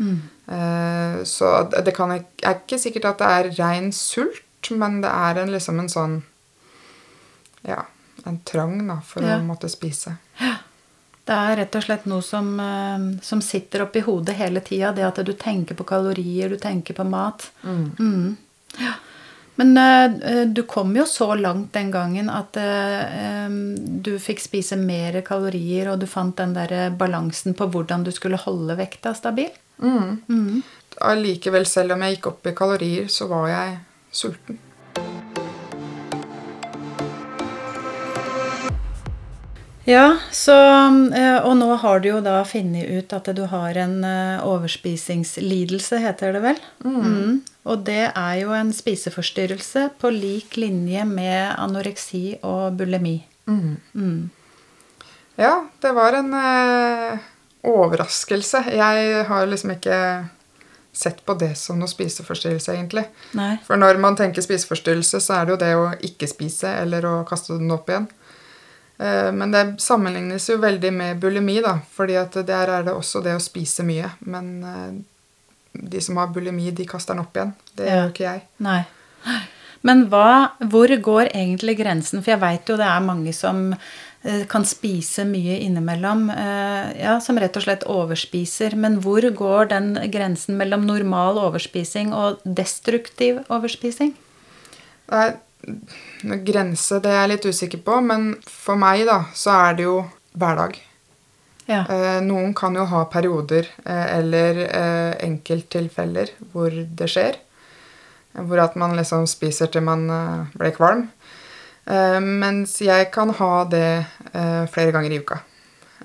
Mm. 0.00 0.20
Eh, 0.48 1.24
Så 1.24 1.70
det 1.84 1.94
kan 1.96 2.10
er 2.12 2.24
ikke 2.42 2.78
sikkert 2.78 3.04
at 3.04 3.18
det 3.18 3.26
er 3.26 3.64
rein 3.64 3.90
sult, 3.92 4.70
men 4.70 5.00
det 5.00 5.10
er 5.10 5.38
en, 5.42 5.48
liksom 5.50 5.78
en 5.80 5.88
sånn 5.88 6.22
Ja, 7.66 7.82
en 8.26 8.38
trang 8.44 8.86
da, 8.86 9.00
for 9.00 9.22
Ja. 9.22 9.38
å 9.38 9.42
måtte 9.46 9.68
spise. 9.68 10.16
Det 11.28 11.34
er 11.36 11.56
rett 11.56 11.74
og 11.76 11.82
slett 11.82 12.06
noe 12.06 12.22
som, 12.22 12.58
eh, 12.60 13.18
som 13.20 13.40
sitter 13.42 13.82
oppi 13.82 14.00
hodet 14.00 14.34
hele 14.36 14.60
tida. 14.60 14.92
Det 14.94 15.04
at 15.04 15.24
du 15.26 15.32
tenker 15.34 15.74
på 15.74 15.84
kalorier, 15.84 16.48
du 16.48 16.56
tenker 16.56 16.94
på 16.94 17.04
mat. 17.04 17.50
Mm. 17.64 18.36
Ja. 18.78 18.92
Men 19.58 19.74
uh, 19.74 20.44
du 20.46 20.62
kom 20.70 20.94
jo 20.96 21.06
så 21.08 21.32
langt 21.34 21.72
den 21.74 21.90
gangen 21.94 22.30
at 22.30 22.58
uh, 22.58 23.48
du 24.06 24.12
fikk 24.22 24.44
spise 24.44 24.78
mer 24.78 25.20
kalorier, 25.26 25.90
og 25.92 25.98
du 26.02 26.06
fant 26.10 26.36
den 26.38 26.54
der 26.54 26.94
balansen 26.94 27.58
på 27.58 27.66
hvordan 27.72 28.06
du 28.06 28.12
skulle 28.14 28.40
holde 28.44 28.78
vekta 28.78 29.16
stabil. 29.18 29.50
Mm. 29.82 30.22
Mm. 30.28 30.62
Allikevel, 31.08 31.66
selv 31.66 31.94
om 31.94 32.06
jeg 32.06 32.16
gikk 32.16 32.32
opp 32.32 32.48
i 32.50 32.54
kalorier, 32.58 33.10
så 33.10 33.28
var 33.30 33.50
jeg 33.50 33.76
sulten. 34.14 34.62
Ja, 39.88 40.18
så, 40.32 40.54
eh, 41.16 41.38
og 41.40 41.54
nå 41.56 41.68
har 41.80 42.02
du 42.04 42.10
jo 42.10 42.18
da 42.20 42.42
funnet 42.44 42.90
ut 42.92 43.12
at 43.16 43.30
du 43.32 43.46
har 43.48 43.78
en 43.80 44.02
eh, 44.04 44.42
overspisingslidelse, 44.44 46.00
heter 46.02 46.36
det 46.36 46.42
vel? 46.44 46.58
Mm. 46.84 47.38
Og 47.64 47.86
det 47.86 48.10
er 48.10 48.34
jo 48.42 48.52
en 48.52 48.74
spiseforstyrrelse 48.76 49.86
på 50.00 50.10
lik 50.12 50.58
linje 50.60 51.06
med 51.08 51.54
anoreksi 51.56 52.36
og 52.44 52.76
bulimi. 52.76 53.22
Mm. 53.48 54.28
Ja, 55.40 55.54
det 55.80 55.94
var 55.96 56.18
en 56.20 56.36
eh, 56.36 57.24
overraskelse. 57.64 58.66
Jeg 58.76 59.24
har 59.32 59.48
liksom 59.48 59.72
ikke 59.78 60.02
sett 60.92 61.24
på 61.24 61.32
det 61.40 61.54
som 61.56 61.80
noe 61.80 61.88
spiseforstyrrelse, 61.88 62.76
egentlig. 62.76 63.06
Nei. 63.38 63.54
For 63.64 63.80
når 63.80 63.96
man 64.04 64.20
tenker 64.20 64.44
spiseforstyrrelse, 64.44 65.24
så 65.24 65.40
er 65.40 65.48
det 65.48 65.56
jo 65.56 65.60
det 65.64 65.74
å 65.80 65.90
ikke 66.12 66.28
spise 66.28 66.76
eller 66.84 67.08
å 67.08 67.16
kaste 67.28 67.56
den 67.56 67.72
opp 67.72 67.88
igjen. 67.88 68.10
Eh, 68.98 69.32
Men 69.32 69.50
det 69.54 69.64
sammenlignes 69.80 70.48
jo 70.50 70.58
veldig 70.58 70.92
med 70.92 71.20
bulimi, 71.22 71.60
da, 71.62 71.76
fordi 71.94 72.16
at 72.18 72.32
der 72.46 72.68
er 72.78 72.82
det 72.88 72.94
også 72.94 73.22
det 73.22 73.36
å 73.36 73.42
spise 73.42 73.84
mye. 73.86 74.10
Men 74.26 74.48
eh, 74.64 74.90
de 75.78 76.00
som 76.02 76.16
har 76.18 76.32
bulimi, 76.34 76.70
de 76.74 76.86
kaster 76.86 77.14
den 77.14 77.22
opp 77.24 77.36
igjen. 77.36 77.54
Det 77.76 77.86
Ja. 77.86 77.94
gjør 78.02 78.12
ikke 78.12 78.26
jeg. 78.32 78.42
Nei. 78.58 78.80
Men 79.86 80.08
hva, 80.10 80.50
hvor 80.58 80.88
går 80.88 81.30
egentlig 81.32 81.76
grensen? 81.78 82.22
For 82.24 82.32
jeg 82.32 82.40
veit 82.40 82.66
jo 82.68 82.76
det 82.76 82.86
er 82.86 83.00
mange 83.00 83.32
som 83.32 83.72
eh, 84.24 84.44
kan 84.50 84.64
spise 84.66 85.22
mye 85.24 85.60
innimellom. 85.62 86.28
Ja, 86.98 87.20
som 87.20 87.38
rett 87.38 87.56
og 87.56 87.62
slett 87.62 87.84
overspiser. 87.86 88.74
Men 88.74 89.00
hvor 89.00 89.22
går 89.22 89.68
den 89.70 89.92
grensen 90.10 90.56
mellom 90.58 90.84
normal 90.86 91.38
overspising 91.38 92.10
og 92.12 92.40
destruktiv 92.44 93.44
overspising? 93.48 94.14
Er 95.12 95.30
noen 95.30 95.38
grense, 96.44 97.00
det 97.02 97.10
er 97.10 97.22
jeg 97.22 97.32
litt 97.32 97.48
usikker 97.48 97.82
på, 97.84 97.98
men 98.04 98.30
for 98.46 98.78
meg 98.80 99.06
da, 99.08 99.24
så 99.34 99.56
er 99.68 99.78
det 99.78 99.88
jo 99.88 99.96
hverdag. 100.38 100.78
Ja. 101.68 101.82
Eh, 101.84 102.20
noen 102.24 102.54
kan 102.56 102.76
jo 102.78 102.86
ha 102.88 103.02
perioder 103.12 103.66
eh, 103.84 104.06
eller 104.16 104.62
eh, 104.64 105.12
enkelttilfeller 105.26 106.30
hvor 106.54 106.72
det 106.72 107.10
skjer. 107.12 107.36
Eh, 108.32 108.40
Hvor 108.48 108.62
at 108.62 108.76
man 108.80 108.96
liksom 108.96 109.26
spiser 109.28 109.68
til 109.68 109.84
man 109.84 110.08
eh, 110.08 110.46
blir 110.56 110.72
kvalm. 110.72 111.08
Eh, 111.84 112.20
mens 112.20 112.78
jeg 112.80 113.10
kan 113.12 113.34
ha 113.36 113.52
det 113.68 114.06
eh, 114.32 114.64
flere 114.72 114.94
ganger 114.96 115.12
i 115.12 115.20
uka. 115.20 115.42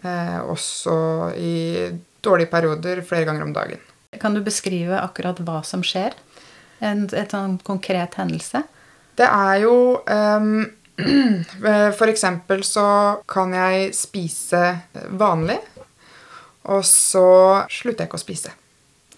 Eh, 0.03 0.39
også 0.51 1.31
i 1.39 1.55
dårlige 2.23 2.51
perioder 2.51 3.01
flere 3.07 3.25
ganger 3.29 3.47
om 3.47 3.55
dagen. 3.55 3.79
Kan 4.19 4.35
du 4.35 4.43
beskrive 4.43 4.99
akkurat 4.99 5.39
hva 5.47 5.61
som 5.63 5.83
skjer? 5.83 6.11
En 6.83 7.07
et 7.07 7.31
sånn 7.31 7.55
konkret 7.63 8.19
hendelse? 8.19 8.65
Det 9.17 9.27
er 9.27 9.59
jo 9.63 9.75
um, 10.01 10.65
For 11.99 12.09
eksempel 12.11 12.63
så 12.67 12.85
kan 13.29 13.53
jeg 13.55 13.93
spise 13.97 14.61
vanlig, 15.17 15.57
og 16.69 16.83
så 16.87 17.27
slutter 17.71 18.05
jeg 18.05 18.11
ikke 18.11 18.19
å 18.19 18.23
spise. 18.23 18.53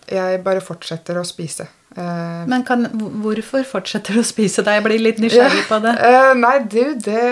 Jeg 0.10 0.40
bare 0.46 0.64
fortsetter 0.64 1.18
å 1.20 1.26
spise. 1.28 1.68
Eh, 1.96 2.44
Men 2.48 2.64
kan, 2.68 2.88
hvorfor 3.24 3.64
fortsetter 3.68 4.18
du 4.18 4.20
å 4.20 4.26
spise 4.28 4.66
da 4.66 4.74
Jeg 4.76 4.84
blir 4.84 5.00
litt 5.00 5.22
nysgjerrig 5.24 5.64
på 5.70 5.80
det. 5.86 5.94
Uh, 5.96 6.34
nei, 6.46 6.58
du, 6.68 6.82
det 7.00 7.24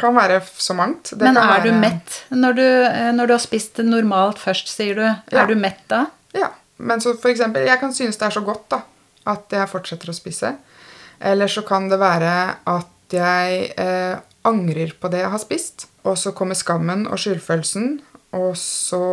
kan 0.00 0.16
være 0.16 0.40
så 0.56 0.76
mangt. 0.76 1.12
Det 1.12 1.20
Men 1.26 1.38
er 1.38 1.60
du 1.64 1.70
mett 1.76 2.22
når 2.32 2.56
du, 2.58 2.64
eh, 2.64 3.10
når 3.14 3.30
du 3.30 3.34
har 3.36 3.42
spist 3.44 3.82
normalt 3.84 4.40
først, 4.40 4.72
sier 4.72 4.98
du? 4.98 5.04
Ja. 5.04 5.44
Er 5.44 5.52
du 5.52 5.56
mett 5.60 5.82
da? 5.92 6.06
Ja. 6.36 6.50
Men 6.82 7.04
så 7.04 7.14
for 7.20 7.30
eksempel, 7.30 7.66
jeg 7.68 7.78
kan 7.78 7.92
synes 7.94 8.18
det 8.18 8.26
er 8.26 8.34
så 8.34 8.42
godt 8.44 8.64
da, 8.72 8.80
at 9.30 9.52
jeg 9.54 9.70
fortsetter 9.70 10.10
å 10.10 10.16
spise. 10.16 10.56
Eller 11.22 11.50
så 11.50 11.62
kan 11.66 11.88
det 11.90 12.00
være 12.02 12.32
at 12.66 13.14
jeg 13.14 13.66
eh, 13.78 14.18
angrer 14.48 14.94
på 14.98 15.10
det 15.12 15.22
jeg 15.22 15.30
har 15.34 15.42
spist. 15.42 15.86
Og 16.08 16.18
så 16.18 16.32
kommer 16.34 16.58
skammen 16.58 17.06
og 17.06 17.20
skyldfølelsen, 17.22 18.00
og 18.38 18.56
så 18.58 19.04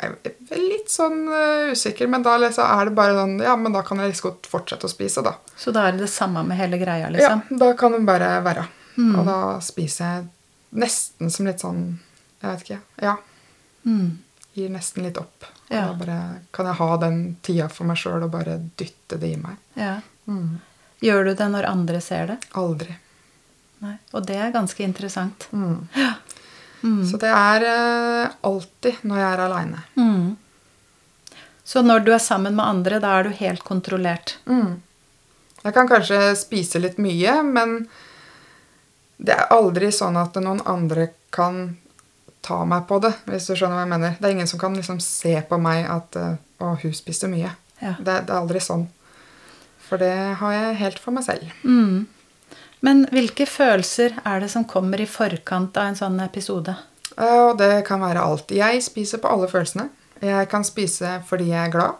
Jeg 0.00 0.14
er 0.24 0.60
litt 0.64 0.88
sånn 0.88 1.26
uh, 1.28 1.72
usikker, 1.74 2.08
men 2.08 2.22
da 2.24 2.38
liksom 2.40 2.64
er 2.64 2.88
det 2.88 2.94
bare 2.96 3.16
sånn 3.18 3.34
Ja, 3.42 3.52
men 3.60 3.74
da 3.74 3.82
kan 3.84 3.98
jeg 4.00 4.14
like 4.14 4.24
godt 4.24 4.46
fortsette 4.48 4.88
å 4.88 4.92
spise, 4.92 5.20
da. 5.26 5.34
Så 5.60 5.74
da 5.76 5.82
er 5.84 5.92
det 5.92 6.06
det 6.06 6.12
samme 6.14 6.40
med 6.46 6.56
hele 6.56 6.78
greia, 6.80 7.10
liksom? 7.12 7.42
Ja, 7.50 7.58
da 7.60 7.68
kan 7.76 7.92
det 7.92 8.00
bare 8.08 8.30
være. 8.46 8.64
Mm. 8.96 9.12
Og 9.18 9.28
da 9.28 9.40
spiser 9.64 10.06
jeg 10.06 10.30
nesten 10.80 11.32
som 11.34 11.50
litt 11.50 11.60
sånn 11.60 11.82
Jeg 12.40 12.46
vet 12.46 12.64
ikke. 12.64 12.80
Ja. 13.04 13.18
Mm. 13.84 14.22
Gir 14.56 14.72
nesten 14.72 15.04
litt 15.04 15.20
opp. 15.20 15.44
Ja. 15.68 15.90
Da 15.90 15.98
bare 15.98 16.18
kan 16.56 16.70
jeg 16.70 16.80
ha 16.80 16.90
den 17.04 17.20
tida 17.44 17.68
for 17.68 17.90
meg 17.90 18.00
sjøl 18.00 18.24
og 18.24 18.32
bare 18.32 18.56
dytte 18.80 19.20
det 19.20 19.34
i 19.34 19.42
meg. 19.42 19.60
Ja. 19.76 19.98
Mm. 20.30 20.58
Gjør 21.04 21.30
du 21.30 21.32
det 21.34 21.48
når 21.52 21.68
andre 21.68 22.00
ser 22.04 22.32
det? 22.32 22.36
Aldri. 22.60 22.94
Nei. 23.80 23.96
Og 24.12 24.26
det 24.28 24.36
er 24.36 24.52
ganske 24.54 24.84
interessant. 24.84 25.48
Mm. 25.56 25.86
Mm. 26.82 27.00
Så 27.08 27.18
det 27.20 27.30
er 27.32 27.64
eh, 27.68 28.36
alltid 28.46 29.02
når 29.08 29.20
jeg 29.20 29.30
er 29.30 29.42
aleine. 29.46 29.82
Mm. 29.96 30.28
Så 31.64 31.82
når 31.84 32.04
du 32.04 32.12
er 32.14 32.22
sammen 32.22 32.56
med 32.56 32.64
andre, 32.64 33.00
da 33.00 33.16
er 33.18 33.28
du 33.28 33.36
helt 33.36 33.64
kontrollert? 33.64 34.38
Mm. 34.48 34.80
Jeg 35.62 35.76
kan 35.76 35.88
kanskje 35.88 36.18
spise 36.40 36.80
litt 36.80 36.96
mye, 36.98 37.40
men 37.44 37.82
det 39.20 39.36
er 39.36 39.52
aldri 39.52 39.90
sånn 39.92 40.16
at 40.16 40.36
noen 40.40 40.62
andre 40.68 41.10
kan 41.30 41.76
ta 42.40 42.62
meg 42.64 42.86
på 42.88 42.96
det, 43.04 43.12
hvis 43.28 43.50
du 43.50 43.52
skjønner 43.54 43.76
hva 43.76 43.84
jeg 43.84 43.92
mener. 43.92 44.16
Det 44.16 44.28
er 44.28 44.36
ingen 44.38 44.48
som 44.48 44.60
kan 44.60 44.76
liksom 44.76 45.00
se 45.04 45.34
på 45.48 45.60
meg 45.60 45.88
at 45.88 46.16
eh, 46.20 46.38
Å, 46.60 46.74
hun 46.82 46.92
spiste 46.92 47.24
mye. 47.32 47.54
Ja. 47.80 47.94
Det, 47.96 48.18
det 48.28 48.34
er 48.34 48.36
aldri 48.36 48.60
sånn. 48.60 48.82
For 49.90 49.98
det 49.98 50.14
har 50.40 50.52
jeg 50.54 50.76
helt 50.84 51.00
for 51.02 51.16
meg 51.16 51.26
selv. 51.26 51.50
Mm. 51.66 52.06
Men 52.86 53.02
hvilke 53.12 53.44
følelser 53.50 54.14
er 54.24 54.40
det 54.40 54.48
som 54.52 54.64
kommer 54.64 55.02
i 55.02 55.08
forkant 55.10 55.76
av 55.76 55.90
en 55.90 55.98
sånn 55.98 56.20
episode? 56.24 56.76
Eh, 57.18 57.40
Og 57.50 57.58
det 57.58 57.82
kan 57.88 58.00
være 58.00 58.22
alt. 58.22 58.54
Jeg 58.54 58.80
spiser 58.86 59.18
på 59.20 59.28
alle 59.34 59.50
følelsene. 59.50 59.88
Jeg 60.22 60.48
kan 60.52 60.64
spise 60.64 61.18
fordi 61.28 61.50
jeg 61.50 61.66
er 61.66 61.74
glad. 61.74 61.98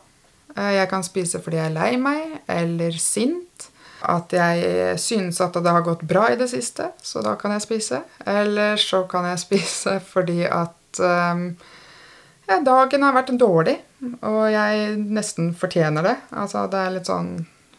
Eh, 0.56 0.72
Jeg 0.78 0.88
kan 0.88 1.02
spise 1.04 1.40
fordi 1.42 1.56
jeg 1.60 1.70
er 1.72 1.76
lei 1.76 1.90
meg 2.00 2.38
eller 2.48 2.92
sint. 2.96 3.68
At 4.00 4.32
jeg 4.32 4.96
synes 4.98 5.40
at 5.44 5.52
det 5.52 5.68
har 5.68 5.82
gått 5.84 6.00
bra 6.08 6.30
i 6.32 6.36
det 6.40 6.46
siste, 6.48 6.86
så 7.04 7.20
da 7.20 7.34
kan 7.36 7.52
jeg 7.52 7.60
spise. 7.66 7.98
Eller 8.24 8.76
så 8.80 9.02
kan 9.10 9.26
jeg 9.28 9.38
spise 9.46 9.98
fordi 10.00 10.46
at 10.48 11.00
um, 11.04 11.42
ja, 12.48 12.56
dagen 12.64 13.02
har 13.04 13.12
vært 13.12 13.34
dårlig, 13.38 13.76
og 14.24 14.46
jeg 14.50 14.96
nesten 15.04 15.52
fortjener 15.54 16.02
det. 16.08 16.14
Altså, 16.32 16.64
det 16.72 16.80
er 16.80 16.94
litt 16.96 17.10
sånn 17.12 17.28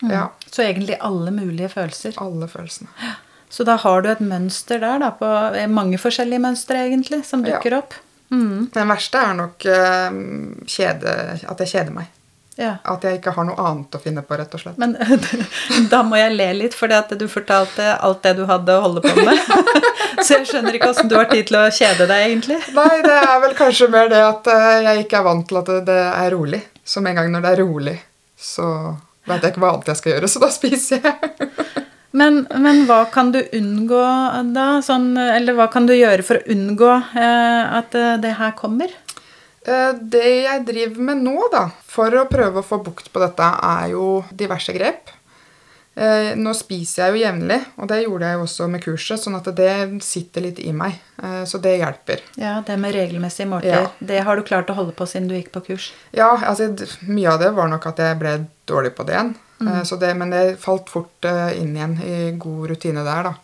Ja, 0.10 0.30
Så 0.52 0.64
egentlig 0.64 0.98
alle 1.00 1.32
mulige 1.32 1.70
følelser. 1.70 2.14
alle 2.18 2.48
følelsene. 2.48 2.88
Så 3.50 3.64
da 3.68 3.76
har 3.78 4.02
du 4.02 4.10
et 4.10 4.20
mønster 4.24 4.80
der, 4.80 5.00
da, 5.00 5.10
på 5.12 5.28
eh, 5.56 5.68
mange 5.68 5.98
forskjellige 6.00 6.40
mønstre, 6.40 6.76
egentlig, 6.88 7.24
som 7.26 7.44
Ja. 7.46 7.58
dukker 7.60 7.78
opp. 7.78 7.94
Mm. 8.32 8.70
Den 8.74 8.88
verste 8.88 9.18
er 9.20 9.34
nok 9.36 9.66
um, 9.68 10.56
kjede, 10.66 11.42
at 11.50 11.60
jeg 11.60 11.68
kjeder 11.68 11.92
meg. 11.92 12.08
Ja. 12.58 12.78
At 12.86 13.04
jeg 13.04 13.20
ikke 13.20 13.32
har 13.36 13.44
noe 13.48 13.58
annet 13.60 13.92
å 13.96 14.00
finne 14.00 14.22
på, 14.24 14.38
rett 14.40 14.54
og 14.56 14.60
slett. 14.62 14.78
Men 14.78 14.96
da 15.92 16.02
må 16.04 16.16
jeg 16.20 16.36
le 16.38 16.48
litt, 16.54 16.74
fordi 16.78 17.18
du 17.20 17.28
fortalte 17.28 17.98
alt 18.00 18.22
det 18.24 18.36
du 18.38 18.46
hadde 18.46 18.72
å 18.78 18.82
holde 18.88 19.02
på 19.04 19.14
med. 19.26 19.38
Så 20.24 20.38
jeg 20.38 20.48
skjønner 20.48 20.76
ikke 20.78 20.90
åssen 20.94 21.10
du 21.12 21.16
har 21.18 21.26
tid 21.32 21.48
til 21.48 21.58
å 21.60 21.66
kjede 21.72 22.08
deg, 22.08 22.26
egentlig. 22.30 22.60
Nei, 22.76 23.02
det 23.04 23.18
er 23.20 23.40
vel 23.44 23.56
kanskje 23.58 23.90
mer 23.92 24.08
det 24.12 24.20
at 24.24 24.48
eh, 24.48 24.82
jeg 24.88 25.06
ikke 25.06 25.20
er 25.20 25.24
vant 25.28 25.48
til 25.50 25.58
at 25.62 25.66
det- 25.72 25.86
det 25.92 26.00
er 26.14 26.32
rolig. 26.36 26.62
Som 26.86 27.08
en 27.08 27.16
gang 27.16 27.32
når 27.32 27.42
det 27.42 27.52
er 27.52 27.64
rolig, 27.64 27.98
så 28.40 28.96
vet 29.30 29.44
jeg 29.46 29.54
ikke 29.54 29.64
hva 29.64 29.72
annet 29.76 29.92
jeg 29.92 30.00
skal 30.02 30.14
gjøre, 30.16 30.30
så 30.32 30.42
da 30.44 30.50
spiser 30.54 31.06
jeg. 31.06 31.48
Men, 32.12 32.42
men 32.60 32.82
hva 32.90 33.06
kan 33.12 33.30
du 33.32 33.40
unngå 33.40 34.02
da? 34.52 34.66
Sånn, 34.84 35.14
eller 35.16 35.56
hva 35.56 35.70
kan 35.72 35.86
du 35.88 35.94
gjøre 35.96 36.26
for 36.28 36.42
å 36.42 36.52
unngå 36.52 36.90
eh, 37.16 37.78
at 37.80 37.96
eh, 37.96 38.18
det 38.24 38.34
her 38.40 38.52
kommer? 38.60 38.92
Eh, 39.64 39.94
Det 39.96 40.26
jeg 40.44 40.66
driver 40.68 41.08
med 41.08 41.24
nå, 41.24 41.38
da, 41.54 41.70
for 41.88 42.12
å 42.20 42.26
prøve 42.28 42.60
å 42.60 42.68
få 42.68 42.82
bukt 42.84 43.08
på 43.14 43.24
dette, 43.24 43.48
er 43.64 43.94
jo 43.94 44.26
diverse 44.36 44.76
grep. 44.76 45.14
Eh, 45.96 46.36
Nå 46.40 46.54
spiser 46.56 47.04
jeg 47.04 47.14
jo 47.18 47.22
jevnlig, 47.26 47.58
og 47.78 47.88
det 47.92 47.98
gjorde 48.06 48.30
jeg 48.30 48.38
jo 48.40 48.44
også 48.46 48.68
med 48.72 48.82
kurset, 48.86 49.20
sånn 49.20 49.36
at 49.36 49.50
det 49.58 49.74
sitter 50.06 50.42
litt 50.46 50.60
i 50.64 50.72
meg. 50.72 50.94
Eh, 51.22 51.44
Så 51.46 51.60
det 51.62 51.74
hjelper. 51.82 52.22
Ja, 52.40 52.62
det 52.66 52.78
med 52.80 52.96
regelmessige 52.96 53.48
måltider. 53.52 53.90
Ja. 53.90 53.92
Det 54.00 54.22
har 54.24 54.36
du 54.36 54.44
klart 54.48 54.70
å 54.72 54.78
holde 54.78 54.94
på 54.96 55.06
siden 55.06 55.28
du 55.28 55.36
gikk 55.36 55.52
på 55.52 55.66
kurs. 55.68 55.92
Ja, 56.16 56.32
altså 56.48 56.70
mye 57.08 57.34
av 57.34 57.40
det 57.44 57.52
var 57.58 57.68
nok 57.68 57.86
at 57.92 57.98
jeg 58.00 58.20
ble 58.20 58.38
dårlig 58.68 58.96
på 58.96 59.04
det 59.06 59.14
igjen. 59.18 59.36
Eh, 59.62 59.84
Så 59.84 60.00
det, 60.00 60.16
men 60.18 60.30
det 60.32 60.58
falt 60.60 60.88
fort 60.90 61.26
eh, 61.26 61.60
inn 61.62 61.76
igjen 61.76 61.98
i 62.02 62.32
god 62.40 62.70
rutine 62.72 63.04
der, 63.04 63.24
da. 63.24 63.36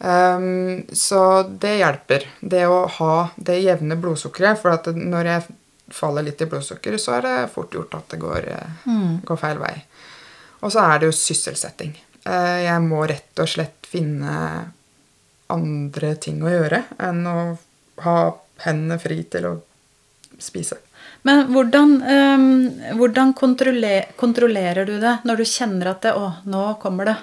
Um, 0.00 0.84
så 0.92 1.42
det 1.58 1.78
hjelper. 1.80 2.24
Det 2.40 2.64
å 2.70 2.86
ha 2.98 3.30
det 3.36 3.60
jevne 3.62 3.96
blodsukkeret. 4.00 4.58
For 4.60 4.70
at 4.74 4.86
når 4.94 5.24
jeg 5.32 5.42
faller 5.94 6.22
litt 6.26 6.40
i 6.42 6.46
blodsukkeret, 6.50 7.00
så 7.00 7.16
er 7.18 7.22
det 7.26 7.36
fort 7.54 7.72
gjort 7.74 7.94
at 7.94 8.08
det 8.12 8.18
går, 8.20 8.48
eh, 8.52 8.88
går 9.24 9.36
feil 9.40 9.58
vei. 9.62 9.74
Og 10.60 10.72
så 10.74 10.82
er 10.82 11.00
det 11.00 11.10
jo 11.10 11.16
sysselsetting. 11.16 11.94
Eh, 12.24 12.58
jeg 12.66 12.82
må 12.84 13.04
rett 13.08 13.42
og 13.42 13.50
slett 13.50 13.88
finne 13.88 14.34
andre 15.52 16.12
ting 16.20 16.42
å 16.44 16.52
gjøre 16.52 16.82
enn 17.00 17.24
å 17.28 17.38
ha 18.04 18.18
hendene 18.66 18.98
fri 19.00 19.22
til 19.30 19.48
å 19.48 19.54
spise. 20.38 20.76
Men 21.26 21.48
hvordan, 21.52 21.94
um, 22.02 22.44
hvordan 22.98 23.32
kontroller, 23.36 24.12
kontrollerer 24.16 24.86
du 24.86 24.98
det 25.02 25.16
når 25.26 25.40
du 25.40 25.48
kjenner 25.48 25.92
at 25.94 26.04
det, 26.04 26.12
å, 26.14 26.30
nå 26.46 26.64
kommer 26.82 27.10
det? 27.10 27.16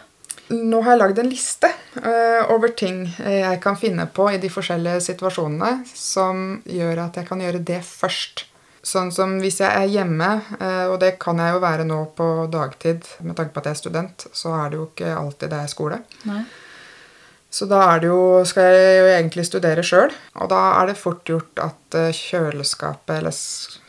Nå 0.55 0.81
har 0.85 0.93
jeg 0.93 1.01
lagd 1.01 1.21
en 1.21 1.29
liste 1.31 1.69
uh, 2.03 2.51
over 2.53 2.73
ting 2.77 3.05
jeg 3.17 3.61
kan 3.63 3.77
finne 3.79 4.05
på 4.13 4.27
i 4.33 4.41
de 4.41 4.51
forskjellige 4.51 5.05
situasjonene 5.07 5.85
som 5.89 6.59
gjør 6.69 7.05
at 7.07 7.21
jeg 7.21 7.29
kan 7.29 7.41
gjøre 7.41 7.63
det 7.65 7.79
først. 7.87 8.45
Sånn 8.85 9.09
som 9.09 9.39
hvis 9.41 9.57
jeg 9.63 9.71
er 9.71 9.89
hjemme, 9.89 10.27
eh, 10.59 10.85
og 10.91 10.99
det 11.01 11.15
kan 11.21 11.39
jeg 11.41 11.55
jo 11.55 11.61
være 11.63 11.87
nå 11.89 12.03
på 12.17 12.27
dagtid 12.53 13.07
med 13.25 13.33
tanke 13.37 13.55
på 13.55 13.63
at 13.63 13.71
jeg 13.71 13.77
er 13.77 13.81
student, 13.81 14.25
så 14.29 14.53
er 14.59 14.69
det 14.69 14.77
jo 14.77 14.85
ikke 14.91 15.15
alltid 15.15 15.51
det 15.55 15.61
er 15.63 15.71
skole. 15.71 15.99
Nei. 16.29 16.43
Så 17.55 17.65
da 17.71 17.79
er 17.87 18.03
det 18.03 18.09
jo, 18.11 18.43
skal 18.45 18.67
jeg 18.67 18.97
jo 18.99 19.07
egentlig 19.09 19.45
studere 19.47 19.83
sjøl, 19.85 20.13
og 20.37 20.49
da 20.51 20.61
er 20.75 20.91
det 20.91 20.99
fort 20.99 21.25
gjort 21.25 21.61
at 21.63 21.97
eh, 21.97 22.11
kjøleskapet 22.13 23.15
eller 23.15 23.33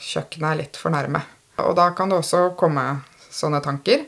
kjøkkenet 0.07 0.49
er 0.49 0.61
litt 0.63 0.81
for 0.81 0.95
nærme. 0.95 1.21
Og 1.61 1.75
da 1.77 1.91
kan 1.97 2.13
det 2.13 2.21
også 2.23 2.47
komme 2.57 2.85
sånne 3.33 3.61
tanker. 3.65 4.07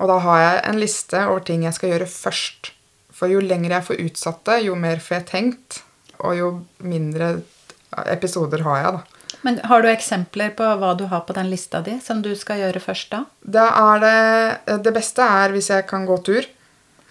Og 0.00 0.08
da 0.08 0.18
har 0.24 0.40
jeg 0.40 0.62
en 0.70 0.80
liste 0.80 1.20
over 1.26 1.44
ting 1.44 1.66
jeg 1.66 1.76
skal 1.76 1.92
gjøre 1.92 2.08
først. 2.10 2.70
For 3.14 3.30
jo 3.30 3.42
lenger 3.44 3.76
jeg 3.76 3.86
får 3.90 4.06
utsatt 4.06 4.40
det, 4.48 4.62
jo 4.66 4.78
mer 4.78 5.02
får 5.04 5.18
jeg 5.18 5.28
tenkt, 5.28 5.82
og 6.24 6.38
jo 6.38 6.48
mindre 6.80 7.34
episoder 8.08 8.64
har 8.66 8.80
jeg, 8.80 8.96
da. 8.96 9.13
Men 9.44 9.58
har 9.68 9.84
du 9.84 9.88
eksempler 9.90 10.54
på 10.56 10.66
hva 10.80 10.94
du 10.96 11.04
har 11.10 11.20
på 11.28 11.34
den 11.36 11.50
lista 11.52 11.82
di, 11.84 11.98
som 12.00 12.22
du 12.24 12.30
skal 12.38 12.62
gjøre 12.62 12.80
først 12.80 13.10
da? 13.12 13.24
Da 13.44 13.66
er 13.92 14.04
det 14.04 14.82
Det 14.86 14.94
beste 14.96 15.22
er 15.22 15.52
hvis 15.52 15.68
jeg 15.70 15.86
kan 15.90 16.06
gå 16.08 16.16
tur. 16.24 16.48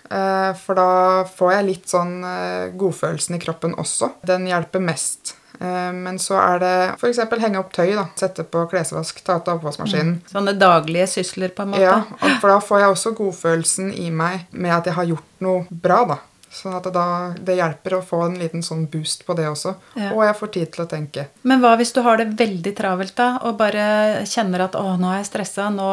Eh, 0.09 0.49
For 0.65 0.77
da 0.77 0.89
får 1.29 1.53
jeg 1.57 1.67
litt 1.69 1.93
sånn 1.93 2.17
eh, 2.27 2.73
godfølelsen 2.77 3.37
i 3.37 3.41
kroppen 3.43 3.77
også. 3.79 4.11
Den 4.25 4.47
hjelper 4.49 4.81
mest. 4.83 5.35
Eh, 5.59 5.91
Men 5.93 6.17
så 6.19 6.37
er 6.41 6.59
det 6.63 6.73
f.eks. 6.97 7.21
henge 7.45 7.61
opp 7.61 7.71
tøy. 7.73 7.93
da, 7.95 8.07
Sette 8.19 8.43
på 8.49 8.65
klesvask, 8.71 9.21
ta 9.25 9.37
ut 9.39 9.53
oppvaskmaskinen. 9.53 10.17
Mm. 10.17 10.33
Sånne 10.33 10.57
daglige 10.57 11.07
sysler, 11.15 11.53
på 11.55 11.63
en 11.65 11.73
måte? 11.75 11.85
Ja, 11.85 12.01
for 12.41 12.49
da 12.49 12.59
får 12.59 12.83
jeg 12.83 12.97
også 12.97 13.15
godfølelsen 13.21 13.93
i 13.93 14.09
meg 14.11 14.47
med 14.51 14.73
at 14.73 14.89
jeg 14.89 14.97
har 14.99 15.09
gjort 15.13 15.41
noe 15.45 15.65
bra, 15.69 16.03
da. 16.15 16.19
Sånn 16.53 16.75
at 16.77 16.85
det, 16.85 16.91
da, 16.93 17.33
det 17.41 17.55
hjelper 17.57 17.95
å 17.97 18.03
få 18.05 18.19
en 18.27 18.35
liten 18.37 18.61
sånn 18.61 18.83
boost 18.93 19.23
på 19.25 19.33
det 19.33 19.47
også. 19.49 19.71
Ja. 19.97 20.11
Og 20.13 20.21
jeg 20.27 20.35
får 20.37 20.51
tid 20.53 20.71
til 20.75 20.83
å 20.83 20.89
tenke. 20.91 21.23
Men 21.49 21.63
hva 21.63 21.71
hvis 21.79 21.93
du 21.95 22.01
har 22.05 22.19
det 22.21 22.27
veldig 22.37 22.73
travelt 22.77 23.15
da, 23.17 23.39
og 23.41 23.57
bare 23.57 23.85
kjenner 24.29 24.67
at 24.67 24.75
'å, 24.77 24.93
nå 25.01 25.09
er 25.09 25.23
jeg 25.23 25.31
stressa', 25.31 25.71
nå, 25.73 25.89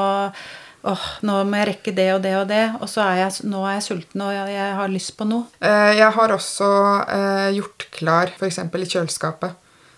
åh, 0.84 1.06
'nå 1.22 1.38
må 1.48 1.56
jeg 1.62 1.68
rekke 1.72 1.94
det 1.96 2.08
og 2.14 2.22
det 2.22 2.34
og 2.36 2.46
det', 2.52 2.76
og 2.82 2.88
så 2.92 3.00
er 3.08 3.16
jeg, 3.22 3.48
nå 3.48 3.64
er 3.64 3.78
jeg 3.78 3.86
sulten 3.88 4.20
og 4.20 4.32
jeg, 4.36 4.52
jeg 4.58 4.74
har 4.82 4.88
lyst 4.88 5.16
på 5.16 5.24
noe? 5.28 5.44
Eh, 5.60 5.92
Jeg 5.96 6.12
har 6.12 6.28
også 6.36 6.70
eh, 7.08 7.50
gjort 7.56 7.88
klar, 7.90 8.26
f.eks. 8.38 8.58
i 8.58 8.90
kjøleskapet, 8.92 9.52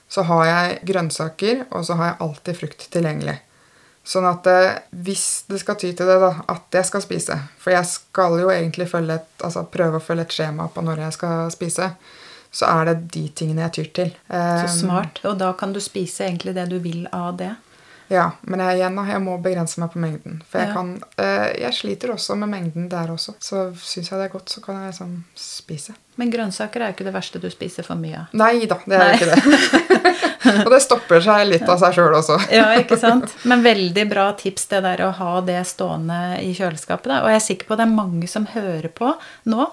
så 0.08 0.22
har 0.22 0.44
jeg 0.46 0.80
grønnsaker, 0.86 1.66
og 1.72 1.84
så 1.84 1.94
har 1.98 2.06
jeg 2.12 2.20
alltid 2.20 2.56
frukt 2.56 2.90
tilgjengelig. 2.92 3.40
Sånn 4.04 4.26
at 4.26 4.46
eh, 4.50 4.80
hvis 5.06 5.44
det 5.46 5.60
skal 5.62 5.76
ty 5.78 5.92
til 5.94 6.08
det, 6.10 6.16
da, 6.18 6.32
at 6.50 6.74
jeg 6.74 6.88
skal 6.88 7.02
spise 7.04 7.36
For 7.62 7.70
jeg 7.70 7.86
skal 7.86 8.34
jo 8.40 8.48
egentlig 8.50 8.88
følge 8.90 9.14
et, 9.20 9.28
altså 9.46 9.62
prøve 9.70 10.00
å 10.00 10.02
følge 10.02 10.24
et 10.26 10.34
skjema 10.34 10.66
på 10.74 10.82
når 10.82 11.04
jeg 11.04 11.16
skal 11.20 11.50
spise. 11.54 11.92
Så 12.52 12.66
er 12.68 12.90
det 12.90 12.96
de 13.14 13.22
tingene 13.30 13.62
jeg 13.68 13.72
tyr 13.78 13.90
til. 14.00 14.10
Eh, 14.28 14.64
Så 14.66 14.80
smart. 14.82 15.22
Og 15.24 15.38
da 15.38 15.52
kan 15.56 15.72
du 15.72 15.78
spise 15.80 16.26
egentlig 16.26 16.56
det 16.58 16.66
du 16.68 16.78
vil 16.82 17.06
av 17.14 17.36
det. 17.38 17.52
Ja, 18.10 18.30
men 18.42 18.60
jeg, 18.60 18.76
igjen 18.80 18.96
da, 18.98 19.04
jeg 19.08 19.22
må 19.24 19.36
begrense 19.42 19.80
meg 19.80 19.92
på 19.94 20.00
mengden. 20.02 20.40
For 20.50 20.58
jeg 20.60 20.68
Ja. 20.68 20.74
kan 20.74 20.90
uh, 21.18 21.48
Jeg 21.60 21.72
sliter 21.74 22.12
også 22.12 22.34
med 22.36 22.48
mengden 22.52 22.88
der 22.90 23.10
også. 23.14 23.34
Så 23.40 23.70
syns 23.78 24.10
jeg 24.10 24.18
det 24.18 24.26
er 24.28 24.32
godt, 24.34 24.48
så 24.50 24.60
kan 24.64 24.82
jeg 24.84 24.94
sånn, 24.98 25.24
spise. 25.38 25.94
Men 26.20 26.30
grønnsaker 26.30 26.80
er 26.82 26.90
jo 26.90 26.96
ikke 26.98 27.06
det 27.08 27.14
verste 27.14 27.40
du 27.40 27.48
spiser 27.50 27.86
for 27.86 27.96
mye 27.96 28.18
av. 28.26 28.34
Nei 28.36 28.66
da, 28.68 28.76
det 28.84 28.98
er 28.98 29.04
Nei. 29.06 29.14
ikke 29.16 29.30
det. 29.32 30.02
og 30.66 30.70
det 30.74 30.80
stopper 30.84 31.22
seg 31.24 31.46
litt 31.48 31.64
av 31.70 31.78
seg 31.80 31.94
sjøl 31.96 32.12
også. 32.18 32.36
Ja, 32.52 32.66
ikke 32.76 32.98
sant? 33.00 33.32
Men 33.48 33.62
veldig 33.64 34.04
bra 34.10 34.26
tips 34.36 34.66
det 34.74 34.82
der 34.84 35.06
å 35.06 35.10
ha 35.16 35.40
det 35.46 35.62
stående 35.70 36.18
i 36.44 36.52
kjøleskapet. 36.58 37.08
Da. 37.08 37.22
Og 37.24 37.30
jeg 37.32 37.40
er 37.40 37.46
sikker 37.46 37.70
på 37.70 37.76
at 37.78 37.80
det 37.80 37.86
er 37.88 37.94
mange 37.96 38.28
som 38.28 38.44
hører 38.52 38.90
på 38.92 39.14
nå, 39.48 39.68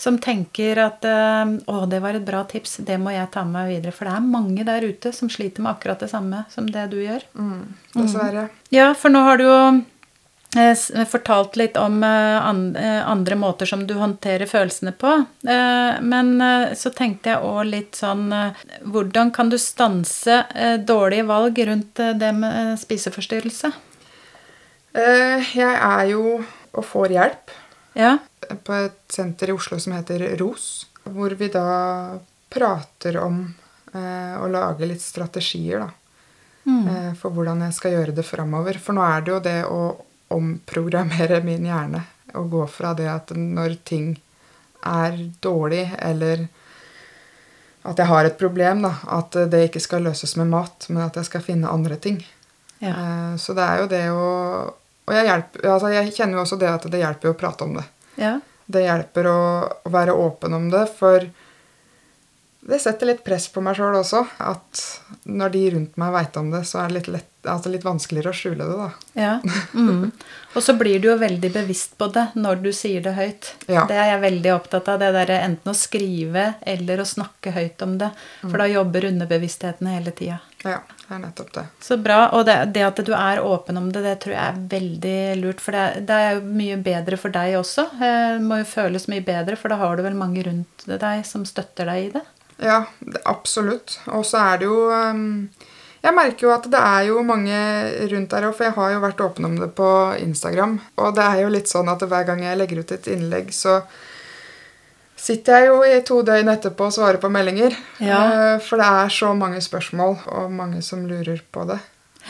som 0.00 0.16
tenker 0.22 0.78
at 0.80 1.04
eh, 1.04 1.50
å, 1.68 1.82
det 1.90 1.98
var 2.00 2.16
et 2.16 2.24
bra 2.24 2.40
tips, 2.48 2.78
det 2.88 2.96
må 3.02 3.12
jeg 3.12 3.28
ta 3.34 3.42
med 3.44 3.52
meg 3.58 3.70
videre. 3.74 3.92
For 3.92 4.08
det 4.08 4.14
er 4.16 4.28
mange 4.32 4.64
der 4.64 4.86
ute 4.88 5.12
som 5.12 5.28
sliter 5.28 5.60
med 5.60 5.74
akkurat 5.74 6.00
det 6.00 6.08
samme 6.08 6.46
som 6.48 6.68
det 6.72 6.86
du 6.94 6.96
gjør. 7.02 7.26
Dessverre. 7.92 8.46
Ja, 8.72 8.94
for 8.96 9.12
nå 9.12 9.20
har 9.26 9.36
du 9.36 9.44
jo 9.44 9.58
eh, 10.56 11.04
fortalt 11.10 11.58
litt 11.60 11.76
om 11.76 12.00
eh, 12.06 12.38
an- 12.40 12.72
andre 12.80 13.36
måter 13.38 13.68
som 13.68 13.84
du 13.86 13.92
håndterer 14.00 14.48
følelsene 14.48 14.94
på. 14.96 15.12
Men 15.44 16.32
så 16.80 16.90
tenkte 16.96 17.34
jeg 17.34 17.44
òg 17.44 17.60
litt 17.68 17.98
sånn 18.00 18.24
Hvordan 18.88 19.30
kan 19.36 19.52
du 19.52 19.58
stanse 19.60 20.40
dårlige 20.88 21.28
valg 21.28 21.60
rundt 21.68 22.00
det 22.24 22.32
med 22.40 22.80
spiseforstyrrelse? 22.80 23.70
Jeg 24.96 25.74
er 25.76 26.06
jo 26.10 26.40
og 26.70 26.84
får 26.86 27.12
hjelp 27.14 27.52
Ja. 27.94 28.18
på 28.64 28.72
et 28.72 29.00
senter 29.12 29.50
i 29.50 29.52
Oslo 29.52 29.78
som 29.82 29.92
heter 29.96 30.22
ROS. 30.38 30.86
Hvor 31.04 31.30
vi 31.34 31.48
da 31.48 32.18
prater 32.50 33.16
om 33.22 33.42
eh, 33.94 34.36
å 34.38 34.46
lage 34.50 34.86
litt 34.86 35.02
strategier, 35.02 35.80
da. 35.86 35.90
Eh, 36.70 37.12
for 37.18 37.34
hvordan 37.34 37.62
jeg 37.66 37.74
skal 37.74 37.92
gjøre 37.96 38.14
det 38.14 38.26
framover. 38.26 38.78
For 38.78 38.94
nå 38.94 39.02
er 39.02 39.20
det 39.26 39.32
jo 39.32 39.40
det 39.42 39.58
å 39.66 39.80
omprogrammere 40.30 41.40
min 41.42 41.66
hjerne. 41.66 42.04
Og 42.38 42.50
gå 42.52 42.66
fra 42.70 42.92
det 42.94 43.08
at 43.10 43.32
når 43.34 43.78
ting 43.84 44.12
er 44.86 45.16
dårlig, 45.42 45.88
eller 45.98 46.46
at 47.82 47.96
jeg 47.98 48.06
har 48.06 48.24
et 48.28 48.38
problem, 48.38 48.82
da, 48.84 48.92
at 49.18 49.34
det 49.50 49.64
ikke 49.70 49.80
skal 49.82 50.04
løses 50.04 50.36
med 50.36 50.50
mat, 50.52 50.86
men 50.92 51.02
at 51.06 51.16
jeg 51.16 51.26
skal 51.30 51.42
finne 51.44 51.70
andre 51.72 51.96
ting. 51.96 52.20
Ja. 52.80 52.92
Eh, 52.94 53.36
Så 53.40 53.54
det 53.56 53.64
er 53.66 53.82
jo 53.82 53.90
det 53.90 54.04
å 54.14 54.28
Og 55.10 55.16
jeg, 55.18 55.26
hjelper, 55.26 55.66
altså 55.66 55.90
jeg 55.90 56.14
kjenner 56.14 56.38
jo 56.38 56.42
også 56.44 56.56
det 56.60 56.70
at 56.70 56.84
det 56.92 57.02
hjelper 57.02 57.32
å 57.32 57.38
prate 57.38 57.66
om 57.66 57.76
det. 57.80 57.86
ja. 58.22 58.38
Det 58.70 58.84
hjelper 58.84 59.26
å, 59.26 59.38
å 59.82 59.90
være 59.90 60.12
åpen 60.14 60.52
om 60.54 60.68
det, 60.70 60.84
for 60.94 61.24
det 62.60 62.78
setter 62.82 63.08
litt 63.08 63.22
press 63.24 63.46
på 63.48 63.62
meg 63.64 63.78
sjøl 63.78 63.96
også. 64.02 64.20
At 64.44 64.80
når 65.24 65.52
de 65.54 65.62
rundt 65.76 65.96
meg 66.00 66.12
veit 66.12 66.36
om 66.36 66.50
det, 66.52 66.60
så 66.68 66.82
er 66.82 66.90
det 66.90 66.98
litt, 66.98 67.08
lett, 67.14 67.28
altså 67.48 67.70
litt 67.72 67.86
vanskeligere 67.86 68.34
å 68.34 68.36
skjule 68.36 68.66
det, 68.68 68.76
da. 68.76 68.88
Ja. 69.16 69.32
Mm. 69.72 70.10
Og 70.52 70.64
så 70.66 70.74
blir 70.76 71.00
du 71.00 71.08
jo 71.08 71.16
veldig 71.16 71.50
bevisst 71.54 71.96
på 71.98 72.10
det 72.12 72.26
når 72.36 72.60
du 72.64 72.68
sier 72.76 73.00
det 73.04 73.14
høyt. 73.16 73.52
Ja. 73.70 73.86
Det 73.88 73.96
er 73.96 74.10
jeg 74.12 74.22
veldig 74.26 74.52
opptatt 74.58 74.90
av. 74.92 75.00
Det 75.00 75.08
der 75.16 75.32
enten 75.38 75.72
å 75.72 75.76
skrive 75.78 76.46
eller 76.60 77.00
å 77.00 77.08
snakke 77.08 77.54
høyt 77.54 77.84
om 77.86 77.96
det. 78.02 78.10
For 78.42 78.60
da 78.60 78.66
jobber 78.68 79.06
underbevisstheten 79.08 79.88
hele 79.88 80.12
tida. 80.16 80.40
Ja, 80.60 80.82
det 81.06 81.14
er 81.16 81.22
nettopp 81.22 81.54
det. 81.54 81.62
Så 81.80 81.96
bra. 81.96 82.18
Og 82.36 82.44
det, 82.44 82.58
det 82.74 82.82
at 82.84 83.00
du 83.06 83.14
er 83.16 83.40
åpen 83.40 83.80
om 83.80 83.88
det, 83.94 84.02
det 84.04 84.18
tror 84.26 84.34
jeg 84.36 84.42
er 84.50 84.58
veldig 84.74 85.16
lurt. 85.40 85.62
For 85.64 85.72
det, 85.78 86.02
det 86.10 86.18
er 86.26 86.34
jo 86.36 86.42
mye 86.58 86.76
bedre 86.84 87.16
for 87.22 87.32
deg 87.32 87.56
også. 87.62 87.86
Eh, 87.96 88.34
Det 88.36 88.44
må 88.44 88.60
jo 88.60 88.68
føles 88.68 89.08
mye 89.08 89.24
bedre, 89.24 89.56
for 89.56 89.72
da 89.72 89.80
har 89.80 89.96
du 89.96 90.04
vel 90.04 90.18
mange 90.18 90.44
rundt 90.44 90.84
deg 90.90 91.24
som 91.24 91.48
støtter 91.48 91.88
deg 91.88 92.10
i 92.10 92.12
det. 92.18 92.26
Ja, 92.60 92.84
absolutt. 93.24 93.98
Og 94.12 94.24
så 94.28 94.36
er 94.42 94.58
det 94.60 94.66
jo 94.68 94.90
um, 94.92 95.48
Jeg 96.02 96.16
merker 96.16 96.46
jo 96.46 96.52
at 96.54 96.66
det 96.72 96.80
er 96.80 97.06
jo 97.08 97.22
mange 97.24 97.56
rundt 98.12 98.30
der 98.32 98.46
òg, 98.48 98.54
for 98.56 98.64
jeg 98.68 98.76
har 98.76 98.92
jo 98.94 99.00
vært 99.02 99.20
åpen 99.24 99.48
om 99.48 99.56
det 99.60 99.70
på 99.76 99.88
Instagram. 100.20 100.78
Og 100.96 101.14
det 101.16 101.24
er 101.26 101.42
jo 101.42 101.50
litt 101.52 101.68
sånn 101.72 101.88
at 101.92 102.00
hver 102.08 102.24
gang 102.28 102.40
jeg 102.44 102.56
legger 102.60 102.80
ut 102.80 102.92
et 102.96 103.08
innlegg, 103.12 103.52
så 103.52 103.80
sitter 105.20 105.58
jeg 105.58 105.68
jo 105.68 105.80
i 105.84 105.98
to 106.08 106.22
døgn 106.24 106.48
etterpå 106.48 106.86
og 106.88 106.94
svarer 106.96 107.20
på 107.20 107.28
meldinger. 107.32 107.76
Ja. 108.00 108.20
Eh, 108.54 108.58
For 108.64 108.80
det 108.80 108.88
er 108.88 109.12
så 109.12 109.34
mange 109.36 109.60
spørsmål, 109.60 110.16
og 110.32 110.52
mange 110.56 110.80
som 110.82 111.04
lurer 111.08 111.42
på 111.52 111.66
det. 111.68 111.78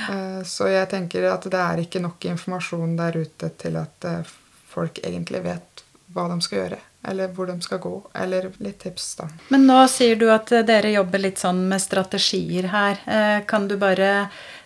Eh, 0.08 0.42
Så 0.46 0.66
jeg 0.70 0.88
tenker 0.90 1.30
at 1.30 1.46
det 1.46 1.60
er 1.62 1.84
ikke 1.84 2.02
nok 2.02 2.24
informasjon 2.26 2.96
der 2.98 3.20
ute 3.22 3.50
til 3.58 3.76
at 3.78 4.04
eh, 4.10 4.34
folk 4.74 4.98
egentlig 5.04 5.44
vet 5.46 5.84
hva 6.14 6.26
de 6.32 6.40
skal 6.42 6.58
gjøre, 6.64 6.78
eller 7.08 7.28
hvor 7.32 7.46
de 7.48 7.54
skal 7.64 7.78
gå, 7.80 7.92
eller 8.14 8.50
litt 8.60 8.78
tips, 8.82 9.14
da. 9.16 9.28
Men 9.48 9.66
nå 9.66 9.78
sier 9.88 10.16
du 10.20 10.26
at 10.32 10.52
eh, 10.52 10.64
dere 10.68 10.90
jobber 10.92 11.22
litt 11.22 11.38
sånn 11.40 11.62
med 11.70 11.80
strategier 11.80 12.68
her. 12.74 13.00
Eh, 13.06 13.38
Kan 13.48 13.68
du 13.70 13.76
bare 13.80 14.10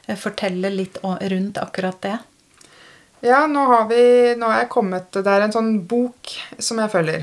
eh, 0.07 0.17
fortelle 0.19 0.71
litt 0.75 0.99
rundt 1.05 1.59
akkurat 1.63 2.01
det? 2.03 2.17
Ja, 3.25 3.47
nå 3.49 3.63
har, 3.71 3.87
vi, 3.89 4.35
nå 4.37 4.51
har 4.51 4.59
jeg 4.65 4.69
kommet 4.75 5.15
Det 5.17 5.31
er 5.33 5.47
en 5.47 5.53
sånn 5.55 5.71
bok 5.89 6.35
som 6.59 6.83
jeg 6.83 6.91
følger. 6.93 7.23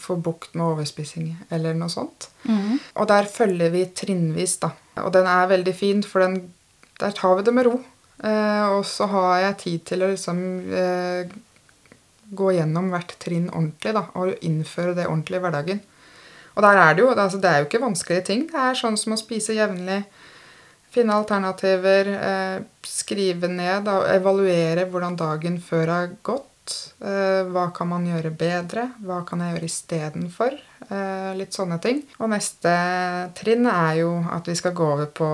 Få 0.00 0.14
bukt 0.22 0.54
med 0.54 0.62
overspising, 0.76 1.32
eller 1.50 1.74
noe 1.74 1.90
sånt. 1.90 2.28
Og 2.94 3.08
der 3.10 3.26
følger 3.28 3.72
vi 3.74 3.82
trinnvis, 3.96 4.58
da. 4.62 4.70
Og 5.02 5.10
den 5.16 5.26
er 5.28 5.48
veldig 5.50 5.74
fin, 5.76 6.04
for 6.06 6.22
den, 6.22 6.38
der 7.02 7.10
tar 7.16 7.34
vi 7.40 7.42
det 7.48 7.52
med 7.56 7.66
ro. 7.66 7.80
Eh, 8.22 8.64
og 8.76 8.84
så 8.86 9.08
har 9.10 9.40
jeg 9.48 9.58
tid 9.64 9.84
til 9.90 10.04
å 10.04 10.12
liksom 10.12 10.40
eh, 10.76 11.34
gå 12.36 12.52
gjennom 12.56 12.90
hvert 12.92 13.14
trinn 13.22 13.48
ordentlig, 13.50 13.94
da. 13.96 14.04
Og 14.18 14.34
innføre 14.46 14.94
det 14.98 15.08
ordentlig 15.08 15.40
i 15.40 15.44
hverdagen. 15.44 15.80
Og 16.56 16.64
der 16.66 16.80
er 16.82 16.94
det 16.94 17.04
jo, 17.04 17.10
altså, 17.14 17.38
det 17.40 17.50
er 17.50 17.62
jo 17.62 17.68
ikke 17.68 17.82
vanskelige 17.84 18.26
ting. 18.26 18.44
Det 18.50 18.60
er 18.60 18.78
sånn 18.78 18.98
som 19.00 19.14
å 19.14 19.20
spise 19.20 19.56
jevnlig. 19.56 20.02
Finne 20.90 21.14
alternativer, 21.14 22.08
eh, 22.16 22.62
skrive 22.82 23.48
ned 23.48 23.88
og 23.88 24.08
evaluere 24.10 24.88
hvordan 24.90 25.16
dagen 25.16 25.60
før 25.62 25.92
har 25.94 26.08
gått. 26.26 26.46
Eh, 27.00 27.46
hva 27.50 27.68
kan 27.74 27.88
man 27.88 28.06
gjøre 28.06 28.34
bedre? 28.36 28.88
Hva 29.06 29.22
kan 29.26 29.40
jeg 29.40 29.54
gjøre 29.54 29.70
istedenfor? 29.70 30.58
Eh, 30.90 31.30
litt 31.38 31.54
sånne 31.54 31.80
ting. 31.80 32.02
Og 32.18 32.30
neste 32.30 32.74
trinn 33.38 33.66
er 33.70 34.02
jo 34.02 34.10
at 34.34 34.50
vi 34.50 34.58
skal 34.58 34.74
gå 34.74 34.90
over 34.96 35.06
på 35.06 35.30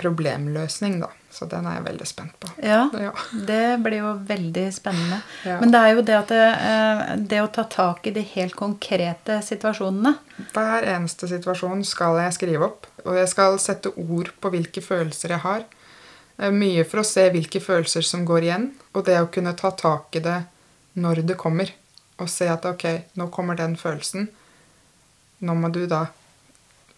problemløsning, 0.00 0.98
da. 1.04 1.12
Så 1.34 1.48
den 1.50 1.66
er 1.66 1.80
jeg 1.80 1.84
veldig 1.88 2.06
spent 2.06 2.34
på. 2.38 2.48
Ja, 2.62 2.84
Ja. 2.94 3.10
det 3.34 3.80
blir 3.82 3.98
jo 3.98 4.12
veldig 4.28 4.68
spennende. 4.72 5.16
Ja. 5.44 5.56
Men 5.58 5.72
det 5.74 5.80
er 5.80 5.94
jo 5.96 6.02
det 6.06 6.14
at 6.20 6.28
det, 6.30 6.42
eh, 6.70 7.16
det 7.16 7.40
å 7.42 7.48
ta 7.52 7.64
tak 7.64 8.06
i 8.06 8.12
de 8.14 8.22
helt 8.22 8.54
konkrete 8.54 9.40
situasjonene 9.42 10.12
Hver 10.52 10.86
eneste 10.92 11.26
situasjon 11.28 11.82
skal 11.84 12.20
jeg 12.22 12.36
skrive 12.38 12.64
opp, 12.68 12.86
og 13.04 13.16
jeg 13.18 13.28
skal 13.32 13.58
sette 13.58 13.90
ord 13.98 14.30
på 14.40 14.50
hvilke 14.54 14.80
følelser 14.82 15.34
jeg 15.34 15.42
har. 15.42 15.64
Eh, 16.38 16.50
Mye 16.54 16.84
for 16.86 17.00
å 17.02 17.04
se 17.04 17.26
hvilke 17.30 17.60
følelser 17.60 18.02
som 18.06 18.24
går 18.24 18.42
igjen, 18.46 18.70
og 18.94 19.04
det 19.04 19.18
å 19.18 19.26
kunne 19.30 19.56
ta 19.58 19.70
tak 19.72 20.14
i 20.14 20.20
det 20.20 20.44
når 20.96 21.26
det 21.26 21.36
kommer. 21.36 21.70
Og 22.20 22.28
se 22.30 22.46
at 22.46 22.62
ok, 22.64 22.84
nå 23.18 23.26
kommer 23.34 23.56
den 23.58 23.74
følelsen. 23.76 24.28
Nå 25.42 25.54
må 25.58 25.72
du 25.72 25.86
da 25.90 26.06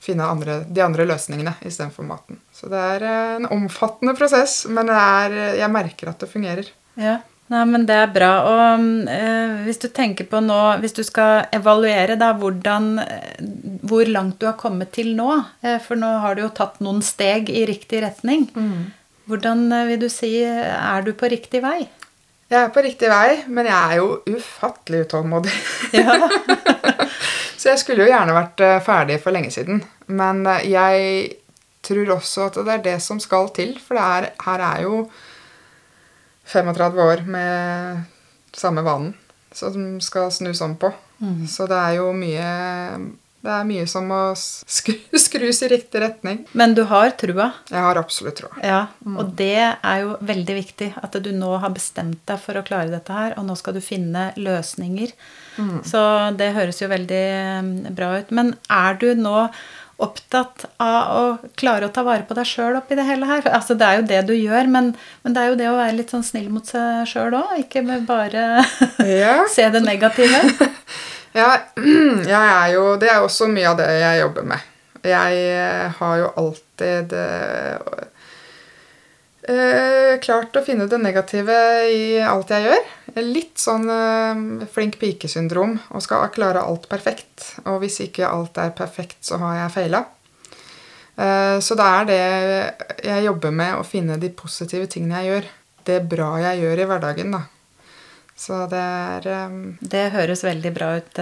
finne 0.07 0.27
andre, 0.31 0.61
de 0.71 0.85
andre 0.85 1.07
løsningene 1.09 1.57
istedenfor 1.67 2.07
maten. 2.07 2.41
Så 2.55 2.71
det 2.73 2.83
er 2.97 3.07
eh, 3.07 3.37
en 3.41 3.49
omfattende 3.59 4.17
prosess, 4.19 4.63
men 4.71 4.91
det 4.91 4.99
er, 4.99 5.41
jeg 5.63 5.75
merker 5.75 6.13
at 6.13 6.23
det 6.23 6.31
fungerer. 6.33 6.71
Ja, 6.97 7.19
Nei, 7.53 7.63
men 7.71 7.85
det 7.87 7.95
er 7.95 8.11
bra. 8.11 8.31
Og 8.51 9.11
eh, 9.13 9.59
hvis 9.67 9.79
du 9.83 9.87
tenker 9.95 10.27
på 10.27 10.41
nå 10.43 10.59
Hvis 10.83 10.97
du 10.97 11.03
skal 11.07 11.47
evaluere 11.55 12.17
da 12.19 12.33
hvordan 12.35 12.89
eh, 13.05 13.37
Hvor 13.87 14.09
langt 14.11 14.41
du 14.41 14.49
har 14.49 14.57
kommet 14.59 14.91
til 14.97 15.13
nå 15.19 15.29
eh, 15.63 15.79
For 15.83 15.99
nå 15.99 16.11
har 16.25 16.35
du 16.35 16.43
jo 16.43 16.55
tatt 16.55 16.81
noen 16.83 17.05
steg 17.07 17.53
i 17.53 17.63
riktig 17.69 18.03
retning. 18.03 18.49
Hvordan 19.31 19.69
eh, 19.71 19.87
vil 19.93 20.03
du 20.03 20.09
si 20.11 20.33
er 20.43 21.07
du 21.07 21.13
på 21.15 21.31
riktig 21.31 21.63
vei? 21.63 21.85
Jeg 22.47 22.61
er 22.63 22.71
på 22.71 22.83
riktig 22.85 23.09
vei, 23.11 23.41
men 23.51 23.67
jeg 23.67 23.75
er 23.75 23.99
jo 23.99 24.37
ufattelig 24.37 25.07
utålmodig. 25.07 25.55
Ja. 25.97 26.15
Så 27.59 27.73
jeg 27.73 27.81
skulle 27.83 28.05
jo 28.05 28.13
gjerne 28.13 28.37
vært 28.37 28.63
eh, 28.63 28.77
ferdig 28.85 29.17
for 29.23 29.35
lenge 29.35 29.51
siden. 29.51 29.81
Men 30.07 30.45
eh, 30.47 30.69
jeg 30.71 31.33
tror 31.87 32.13
også 32.15 32.47
at 32.51 32.61
det 32.61 32.75
er 32.77 32.85
det 32.85 32.97
som 33.03 33.19
skal 33.23 33.51
til. 33.57 33.75
For 33.83 33.99
det 33.99 34.05
er, 34.05 34.29
her 34.47 34.63
er 34.69 34.85
jo 34.85 35.01
35 36.47 37.03
år 37.03 37.25
med 37.27 38.05
samme 38.55 38.85
vanen. 38.87 39.15
som 39.57 40.01
skal 40.01 40.31
snus 40.31 40.61
om 40.61 40.77
på. 40.77 40.93
Så 41.49 41.67
det 41.67 41.77
er 41.77 41.95
jo 41.97 42.11
mye 42.13 42.49
Det 43.47 43.53
er 43.55 43.67
mye 43.69 43.87
som 43.87 44.09
må 44.11 44.21
skru, 44.35 44.97
skrus 45.27 45.63
i 45.63 45.71
riktig 45.71 46.03
retning. 46.03 46.43
Men 46.59 46.75
du 46.75 46.83
har 46.91 47.13
trua. 47.21 47.53
Jeg 47.71 47.85
har 47.85 48.01
absolutt 48.01 48.41
troa. 48.41 48.59
Ja, 48.67 48.81
og 49.07 49.37
det 49.39 49.55
er 49.63 50.03
jo 50.03 50.17
veldig 50.27 50.59
viktig 50.59 50.91
at 50.99 51.15
du 51.23 51.31
nå 51.37 51.53
har 51.63 51.75
bestemt 51.75 52.25
deg 52.27 52.43
for 52.43 52.59
å 52.59 52.65
klare 52.67 52.91
dette 52.91 53.15
her, 53.15 53.37
og 53.39 53.47
nå 53.47 53.55
skal 53.59 53.77
du 53.77 53.83
finne 53.85 54.33
løsninger. 54.41 55.15
Så 55.89 56.01
det 56.37 56.53
høres 56.53 56.83
jo 56.83 56.91
veldig 56.91 57.25
eh, 57.33 57.91
bra 57.97 58.11
ut. 58.21 58.33
Men 58.35 58.55
er 58.69 58.99
du 59.01 59.09
nå 59.17 59.47
opptatt 59.97 60.67
av 60.83 61.17
å 61.17 61.53
klare 61.57 61.89
å 61.89 61.93
ta 61.95 62.03
vare 62.05 62.27
på 62.29 62.37
deg 62.37 62.49
sjøl 62.49 62.77
oppi 62.77 62.99
det 62.99 63.07
hele 63.09 63.29
her? 63.31 63.47
Altså, 63.49 63.79
det 63.79 63.87
er 63.87 64.01
jo 64.01 64.09
det 64.11 64.21
du 64.29 64.35
gjør, 64.37 64.69
men, 64.69 64.91
men 65.25 65.37
det 65.37 65.43
er 65.43 65.53
jo 65.53 65.59
det 65.63 65.71
å 65.71 65.79
være 65.79 65.97
litt 65.97 66.13
sånn 66.13 66.27
snill 66.27 66.51
mot 66.53 66.69
seg 66.69 67.07
sjøl 67.09 67.39
òg, 67.39 67.55
ikke 67.63 67.85
bare 68.09 68.67
se 69.57 69.71
det 69.73 69.85
negative. 69.87 70.43
Ja, 72.33 72.41
jeg 72.41 72.53
er 72.57 72.75
jo 72.75 72.97
Det 73.01 73.11
er 73.13 73.23
også 73.25 73.49
mye 73.53 73.69
av 73.71 73.81
det 73.81 73.89
jeg 74.01 74.23
jobber 74.25 74.47
med. 74.55 74.73
Jeg 75.07 75.41
eh, 75.53 75.99
har 76.01 76.15
jo 76.19 76.31
alltid 76.41 77.13
eh, 77.15 78.07
eh, 79.47 80.15
klart 80.25 80.57
å 80.59 80.65
finne 80.67 80.89
det 80.91 80.99
negative 80.99 81.59
i 81.93 82.19
alt 82.27 82.51
jeg 82.51 82.67
gjør. 82.67 82.89
Litt 83.23 83.63
sånn 83.63 83.87
eh, 83.93 84.67
flink 84.73 84.99
pike-syndrom 84.99 85.77
og 85.93 86.03
skal 86.03 86.27
klare 86.35 86.65
alt 86.67 86.89
perfekt. 86.91 87.53
Og 87.69 87.79
hvis 87.85 88.01
ikke 88.09 88.27
alt 88.27 88.59
er 88.59 88.75
perfekt, 88.75 89.21
så 89.29 89.39
har 89.45 89.61
jeg 89.61 89.75
feila. 89.77 90.03
Eh, 91.17 91.59
så 91.63 91.79
det 91.79 91.87
er 91.87 92.09
det 92.11 92.23
jeg 93.07 93.29
jobber 93.29 93.55
med, 93.55 93.77
å 93.79 93.87
finne 93.87 94.19
de 94.21 94.33
positive 94.35 94.89
tingene 94.91 95.23
jeg 95.23 95.33
gjør. 95.33 95.53
Det 95.87 96.01
bra 96.11 96.33
jeg 96.43 96.65
gjør 96.65 96.83
i 96.83 96.89
hverdagen, 96.91 97.37
da. 97.39 97.45
Så 98.37 98.59
det 98.69 98.81
er 98.81 99.27
um... 99.49 99.61
Det 99.81 100.11
høres 100.13 100.45
veldig 100.45 100.73
bra 100.77 100.91
ut, 101.01 101.21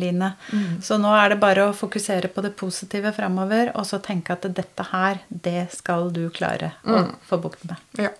Line. 0.00 0.30
Line. 0.50 0.68
Så 0.82 0.96
nå 1.00 1.12
er 1.12 1.34
det 1.34 1.40
bare 1.42 1.68
å 1.68 1.74
fokusere 1.76 2.30
på 2.32 2.44
det 2.44 2.54
positive 2.56 3.12
framover, 3.12 3.74
og 3.76 3.84
så 3.88 4.00
tenke 4.00 4.32
at 4.32 4.48
dette 4.56 4.86
her, 4.88 5.20
det 5.28 5.68
skal 5.76 6.08
du 6.14 6.24
klare 6.32 6.72
å 6.88 7.02
få 7.28 7.40
bukt 7.44 7.66
med. 7.68 7.82
Ja. 8.00 8.14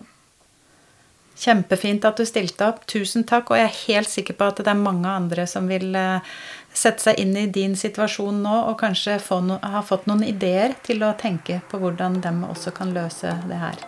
Kjempefint 1.35 2.05
at 2.07 2.21
du 2.21 2.23
stilte 2.27 2.69
opp. 2.69 2.85
Tusen 2.87 3.25
takk. 3.27 3.51
Og 3.51 3.59
jeg 3.59 3.67
er 3.67 3.81
helt 3.89 4.11
sikker 4.11 4.37
på 4.39 4.47
at 4.47 4.61
det 4.61 4.71
er 4.71 4.79
mange 4.79 5.09
andre 5.09 5.43
som 5.49 5.67
vil 5.67 5.89
eh, 5.99 6.23
sette 6.71 7.09
seg 7.09 7.19
inn 7.19 7.35
i 7.35 7.49
din 7.51 7.75
situasjon 7.75 8.39
nå, 8.45 8.55
og 8.69 8.79
kanskje 8.79 9.19
få 9.23 9.41
no 9.43 9.59
har 9.63 9.83
fått 9.87 10.07
noen 10.07 10.23
ideer 10.27 10.77
til 10.85 11.03
å 11.03 11.15
tenke 11.19 11.59
på 11.71 11.81
hvordan 11.81 12.21
de 12.23 12.33
også 12.47 12.75
kan 12.77 12.95
løse 12.95 13.35
det 13.49 13.59
her. 13.59 13.87